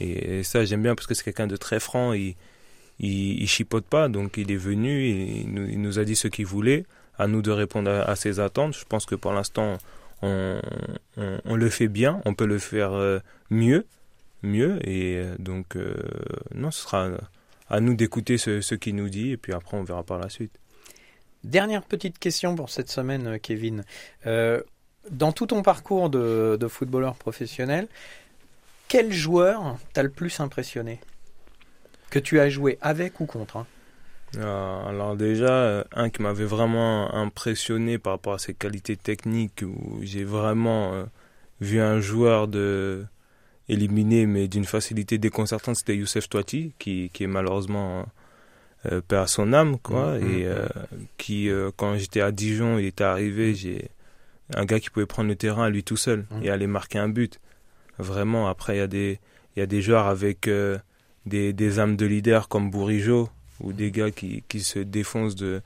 Et, 0.00 0.42
ça 0.42 0.66
j'aime 0.66 0.82
bien 0.82 0.94
parce 0.94 1.06
que 1.06 1.14
c'est 1.14 1.24
quelqu'un 1.24 1.46
de 1.46 1.56
très 1.56 1.80
franc, 1.80 2.12
il, 2.12 2.34
il, 3.00 3.48
chipote 3.48 3.86
pas, 3.86 4.10
donc 4.10 4.36
il 4.36 4.52
est 4.52 4.56
venu, 4.56 5.08
il, 5.08 5.48
il 5.70 5.80
nous, 5.80 5.98
a 5.98 6.04
dit 6.04 6.14
ce 6.14 6.28
qu'il 6.28 6.44
voulait, 6.44 6.84
à 7.16 7.26
nous 7.26 7.40
de 7.40 7.50
répondre 7.50 7.90
à, 7.90 8.14
ses 8.16 8.38
attentes. 8.38 8.76
Je 8.76 8.84
pense 8.84 9.06
que 9.06 9.14
pour 9.14 9.32
l'instant 9.32 9.78
on, 10.20 10.60
le 11.16 11.70
fait 11.70 11.88
bien, 11.88 12.20
on 12.26 12.34
peut 12.34 12.44
le 12.44 12.58
faire 12.58 12.92
euh, 12.92 13.18
mieux, 13.48 13.86
mieux, 14.42 14.78
et 14.86 15.16
euh, 15.16 15.36
donc 15.38 15.74
euh, 15.74 15.94
non, 16.54 16.70
ce 16.70 16.82
sera 16.82 17.08
à 17.70 17.80
nous 17.80 17.94
d'écouter 17.94 18.36
ce, 18.36 18.60
ce 18.60 18.74
qu'il 18.74 18.94
nous 18.94 19.08
dit, 19.08 19.30
et 19.30 19.36
puis 19.38 19.54
après 19.54 19.78
on 19.78 19.84
verra 19.84 20.02
par 20.02 20.18
la 20.18 20.28
suite. 20.28 20.52
Dernière 21.44 21.82
petite 21.82 22.18
question 22.18 22.54
pour 22.56 22.68
cette 22.68 22.90
semaine, 22.90 23.40
Kevin. 23.40 23.84
Dans 25.10 25.32
tout 25.32 25.46
ton 25.46 25.62
parcours 25.62 26.10
de, 26.10 26.68
footballeur 26.68 27.14
professionnel, 27.14 27.88
quel 28.88 29.12
joueur 29.12 29.76
t'a 29.92 30.02
le 30.02 30.10
plus 30.10 30.40
impressionné 30.40 31.00
Que 32.10 32.18
tu 32.18 32.40
as 32.40 32.48
joué 32.48 32.78
avec 32.80 33.20
ou 33.20 33.26
contre 33.26 33.58
hein? 33.58 33.66
Euh, 34.36 34.86
alors 34.86 35.16
déjà, 35.16 35.48
euh, 35.48 35.84
un 35.94 36.10
qui 36.10 36.20
m'avait 36.20 36.44
vraiment 36.44 37.14
impressionné 37.14 37.98
par 37.98 38.12
rapport 38.12 38.34
à 38.34 38.38
ses 38.38 38.52
qualités 38.52 38.96
techniques, 38.96 39.62
où 39.62 40.00
j'ai 40.02 40.24
vraiment 40.24 40.92
euh, 40.92 41.04
vu 41.62 41.80
un 41.80 42.00
joueur 42.00 42.46
de 42.46 43.06
éliminé, 43.70 44.26
mais 44.26 44.46
d'une 44.46 44.64
facilité 44.64 45.18
déconcertante, 45.18 45.76
c'était 45.76 45.96
Youssef 45.96 46.28
Touati, 46.28 46.72
qui, 46.78 47.10
qui 47.12 47.24
est 47.24 47.28
malheureusement 47.28 48.06
euh, 48.86 49.00
à 49.10 49.26
son 49.26 49.52
âme, 49.54 49.78
quoi, 49.78 50.18
mmh, 50.18 50.30
et 50.30 50.46
mmh. 50.46 50.68
qui, 51.16 51.50
quand 51.76 51.96
j'étais 51.96 52.20
à 52.20 52.30
Dijon, 52.30 52.78
il 52.78 52.86
était 52.86 53.04
arrivé, 53.04 53.54
j'ai 53.54 53.90
un 54.54 54.64
gars 54.64 54.80
qui 54.80 54.90
pouvait 54.90 55.06
prendre 55.06 55.28
le 55.28 55.36
terrain 55.36 55.64
à 55.64 55.70
lui 55.70 55.84
tout 55.84 55.96
seul 55.96 56.26
mmh. 56.30 56.42
et 56.42 56.50
aller 56.50 56.66
marquer 56.66 56.98
un 56.98 57.08
but. 57.08 57.40
Vraiment, 57.98 58.48
après, 58.48 58.76
il 58.76 58.78
y, 58.78 58.82
a 58.82 58.86
des, 58.86 59.20
y 59.56 59.60
a 59.60 59.66
des 59.66 59.82
joueurs 59.82 60.06
avec 60.06 60.48
euh, 60.48 60.78
des, 61.26 61.52
des 61.52 61.78
âmes 61.78 61.96
de 61.96 62.06
leader 62.06 62.48
comme 62.48 62.70
Bourigeau 62.70 63.28
ou 63.60 63.72
des 63.72 63.90
gars 63.90 64.10
qui, 64.10 64.44
qui 64.48 64.60
se 64.60 64.78
défoncent 64.78 65.34
de 65.34 65.60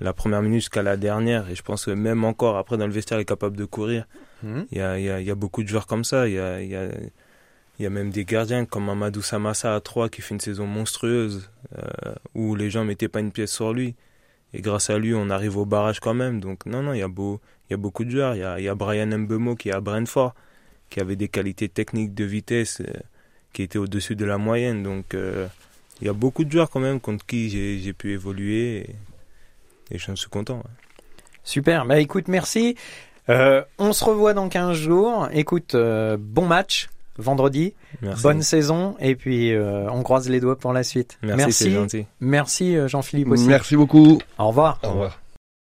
la 0.00 0.12
première 0.12 0.42
minute 0.42 0.60
jusqu'à 0.60 0.82
la 0.82 0.96
dernière. 0.96 1.48
Et 1.48 1.54
je 1.54 1.62
pense 1.62 1.86
que 1.86 1.92
même 1.92 2.24
encore, 2.24 2.56
après, 2.56 2.76
dans 2.76 2.86
le 2.86 2.92
vestiaire, 2.92 3.18
il 3.18 3.22
est 3.22 3.26
capable 3.26 3.56
de 3.56 3.64
courir. 3.64 4.06
Mmh. 4.42 4.62
Il 4.72 4.78
y, 4.78 4.80
a, 4.80 4.98
y, 4.98 5.08
a, 5.10 5.20
y, 5.20 5.30
a, 5.30 5.34
beaucoup 5.34 5.62
de 5.62 5.68
joueurs 5.68 5.86
comme 5.86 6.04
ça. 6.04 6.28
Il 6.28 6.34
y 6.34 6.38
a, 6.38 6.60
y, 6.60 6.74
a, 6.74 6.88
y 7.78 7.86
a 7.86 7.90
même 7.90 8.10
des 8.10 8.24
gardiens 8.24 8.64
comme 8.64 8.88
Amadou 8.88 9.22
Samassa 9.22 9.74
à 9.74 9.80
3 9.80 10.08
qui 10.08 10.22
fait 10.22 10.34
une 10.34 10.40
saison 10.40 10.66
monstrueuse 10.66 11.50
euh, 11.78 12.14
où 12.34 12.54
les 12.54 12.68
gens 12.68 12.84
mettaient 12.84 13.08
pas 13.08 13.20
une 13.20 13.32
pièce 13.32 13.52
sur 13.52 13.72
lui. 13.72 13.94
Et 14.52 14.60
grâce 14.60 14.90
à 14.90 14.98
lui, 14.98 15.14
on 15.14 15.30
arrive 15.30 15.56
au 15.56 15.66
barrage 15.66 16.00
quand 16.00 16.14
même. 16.14 16.40
Donc, 16.40 16.66
non, 16.66 16.82
non, 16.82 16.92
il 16.92 16.98
y 16.98 17.02
a 17.02 17.08
beau 17.08 17.40
il 17.68 17.72
y 17.72 17.74
a 17.74 17.76
beaucoup 17.76 18.04
de 18.04 18.10
joueurs. 18.10 18.34
Il 18.34 18.40
y 18.40 18.44
a, 18.44 18.58
il 18.58 18.64
y 18.64 18.68
a 18.68 18.74
Brian 18.74 19.06
Mbemo 19.06 19.56
qui 19.56 19.68
est 19.70 19.72
à 19.72 19.80
Brentford, 19.80 20.34
qui 20.90 21.00
avait 21.00 21.16
des 21.16 21.28
qualités 21.28 21.68
techniques 21.68 22.14
de 22.14 22.24
vitesse 22.24 22.80
euh, 22.80 22.92
qui 23.52 23.62
étaient 23.62 23.78
au-dessus 23.78 24.16
de 24.16 24.24
la 24.24 24.38
moyenne. 24.38 24.82
Donc 24.82 25.14
euh, 25.14 25.46
il 26.00 26.06
y 26.06 26.10
a 26.10 26.12
beaucoup 26.12 26.44
de 26.44 26.50
joueurs 26.50 26.70
quand 26.70 26.80
même 26.80 27.00
contre 27.00 27.24
qui 27.26 27.48
j'ai 27.80 27.92
pu 27.92 28.12
évoluer 28.12 28.76
et, 29.90 29.94
et 29.94 29.98
j'en 29.98 30.16
suis 30.16 30.28
content. 30.28 30.62
Super, 31.42 31.86
bah 31.86 31.98
écoute, 31.98 32.28
merci. 32.28 32.76
Euh, 33.28 33.62
on 33.78 33.92
se 33.92 34.04
revoit 34.04 34.34
dans 34.34 34.48
15 34.48 34.76
jours. 34.76 35.28
Écoute, 35.32 35.74
bon 35.74 36.46
match 36.46 36.88
vendredi. 37.18 37.72
Bonne 38.22 38.42
saison 38.42 38.94
et 39.00 39.16
puis 39.16 39.52
on 39.56 40.02
croise 40.02 40.28
les 40.28 40.38
doigts 40.38 40.58
pour 40.58 40.72
la 40.72 40.82
suite. 40.82 41.18
Merci. 41.22 41.70
Merci, 41.70 42.06
Merci 42.20 42.76
Jean-Philippe 42.88 43.30
aussi. 43.30 43.46
Merci 43.46 43.74
beaucoup. 43.74 44.18
Au 44.38 44.48
revoir. 44.48 44.78
Au 44.84 44.90
revoir. 44.90 45.20